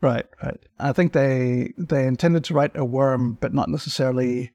Right, 0.00 0.26
right. 0.42 0.60
I 0.78 0.92
think 0.92 1.12
they 1.12 1.72
they 1.76 2.06
intended 2.06 2.44
to 2.44 2.54
write 2.54 2.76
a 2.76 2.84
worm, 2.84 3.36
but 3.40 3.52
not 3.52 3.68
necessarily 3.68 4.52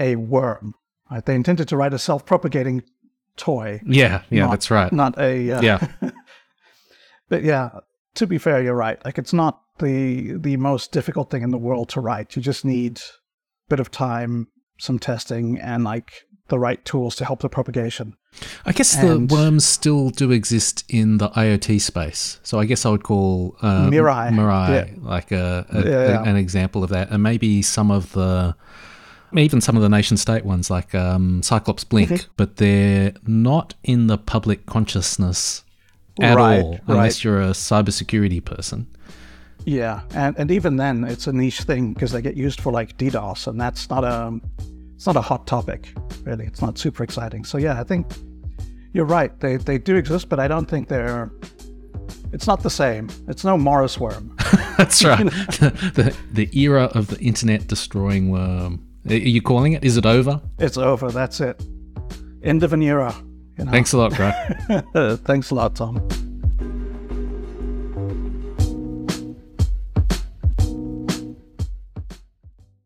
a 0.00 0.16
worm. 0.16 0.74
Right? 1.10 1.24
They 1.24 1.34
intended 1.34 1.68
to 1.68 1.76
write 1.76 1.94
a 1.94 1.98
self-propagating 1.98 2.82
toy. 3.36 3.80
Yeah, 3.86 4.22
yeah, 4.30 4.44
not, 4.44 4.50
that's 4.50 4.70
right. 4.70 4.92
Not 4.92 5.18
a 5.18 5.52
uh, 5.52 5.62
yeah. 5.62 5.86
But 7.30 7.42
yeah, 7.42 7.70
to 8.16 8.26
be 8.26 8.36
fair, 8.36 8.62
you're 8.62 8.74
right. 8.74 9.02
Like 9.02 9.16
it's 9.16 9.32
not 9.32 9.62
the 9.78 10.36
the 10.36 10.58
most 10.58 10.92
difficult 10.92 11.30
thing 11.30 11.42
in 11.42 11.50
the 11.50 11.58
world 11.58 11.88
to 11.90 12.00
write. 12.00 12.36
You 12.36 12.42
just 12.42 12.64
need 12.64 12.98
a 12.98 13.70
bit 13.70 13.80
of 13.80 13.90
time, 13.90 14.48
some 14.78 14.98
testing, 14.98 15.58
and 15.58 15.84
like 15.84 16.26
the 16.48 16.58
right 16.58 16.84
tools 16.84 17.16
to 17.16 17.24
help 17.24 17.40
the 17.40 17.48
propagation. 17.48 18.16
I 18.66 18.72
guess 18.72 18.96
and 18.96 19.28
the 19.28 19.34
worms 19.34 19.64
still 19.64 20.10
do 20.10 20.30
exist 20.30 20.84
in 20.88 21.18
the 21.18 21.30
IoT 21.30 21.80
space. 21.80 22.38
So 22.42 22.58
I 22.58 22.64
guess 22.64 22.84
I 22.84 22.90
would 22.90 23.02
call 23.02 23.56
uh, 23.62 23.88
Mirai, 23.88 24.30
Mirai 24.30 24.68
yeah. 24.68 24.94
like 24.98 25.32
a, 25.32 25.66
a, 25.70 25.88
yeah. 25.88 26.20
a, 26.20 26.22
an 26.22 26.36
example 26.36 26.84
of 26.84 26.90
that, 26.90 27.10
and 27.10 27.22
maybe 27.22 27.62
some 27.62 27.90
of 27.90 28.12
the 28.12 28.54
even 29.36 29.60
some 29.60 29.76
of 29.76 29.82
the 29.82 29.88
nation 29.88 30.16
state 30.16 30.44
ones 30.44 30.70
like 30.70 30.94
um, 30.94 31.42
Cyclops 31.42 31.84
Blink, 31.84 32.10
mm-hmm. 32.10 32.32
but 32.36 32.56
they're 32.56 33.14
not 33.26 33.74
in 33.84 34.08
the 34.08 34.18
public 34.18 34.66
consciousness 34.66 35.62
at 36.22 36.36
right, 36.36 36.62
all, 36.62 36.78
unless 36.86 37.18
right. 37.18 37.24
you're 37.24 37.40
a 37.40 37.50
cybersecurity 37.50 38.44
person. 38.44 38.86
Yeah, 39.64 40.00
and 40.14 40.36
and 40.38 40.50
even 40.50 40.76
then, 40.76 41.04
it's 41.04 41.26
a 41.26 41.32
niche 41.32 41.62
thing 41.62 41.92
because 41.92 42.12
they 42.12 42.22
get 42.22 42.36
used 42.36 42.60
for 42.60 42.72
like 42.72 42.96
DDoS, 42.96 43.46
and 43.46 43.60
that's 43.60 43.90
not 43.90 44.04
a 44.04 44.40
it's 44.94 45.06
not 45.06 45.16
a 45.16 45.20
hot 45.20 45.46
topic 45.46 45.92
really. 46.24 46.46
It's 46.46 46.62
not 46.62 46.78
super 46.78 47.02
exciting. 47.02 47.44
So 47.44 47.58
yeah, 47.58 47.80
I 47.80 47.84
think 47.84 48.06
you're 48.92 49.06
right. 49.06 49.38
They 49.40 49.56
they 49.56 49.78
do 49.78 49.96
exist, 49.96 50.28
but 50.28 50.40
I 50.40 50.48
don't 50.48 50.68
think 50.68 50.88
they're. 50.88 51.30
It's 52.32 52.46
not 52.46 52.62
the 52.62 52.70
same. 52.70 53.08
It's 53.28 53.44
no 53.44 53.58
Morris 53.58 53.98
worm. 53.98 54.36
that's 54.78 55.04
right. 55.04 55.24
the, 55.24 55.92
the 55.94 56.16
the 56.32 56.58
era 56.58 56.84
of 56.94 57.08
the 57.08 57.18
internet 57.20 57.66
destroying 57.66 58.30
worm. 58.30 58.86
Are 59.08 59.14
you 59.14 59.42
calling 59.42 59.72
it? 59.72 59.84
Is 59.84 59.96
it 59.96 60.06
over? 60.06 60.40
It's 60.58 60.76
over. 60.76 61.10
That's 61.10 61.40
it. 61.40 61.62
End 62.42 62.62
of 62.62 62.72
an 62.72 62.82
era. 62.82 63.14
Thanks 63.66 63.92
a 63.92 63.98
lot, 63.98 64.14
bro. 64.14 65.16
Thanks 65.24 65.50
a 65.50 65.54
lot, 65.54 65.76
Tom. 65.76 66.29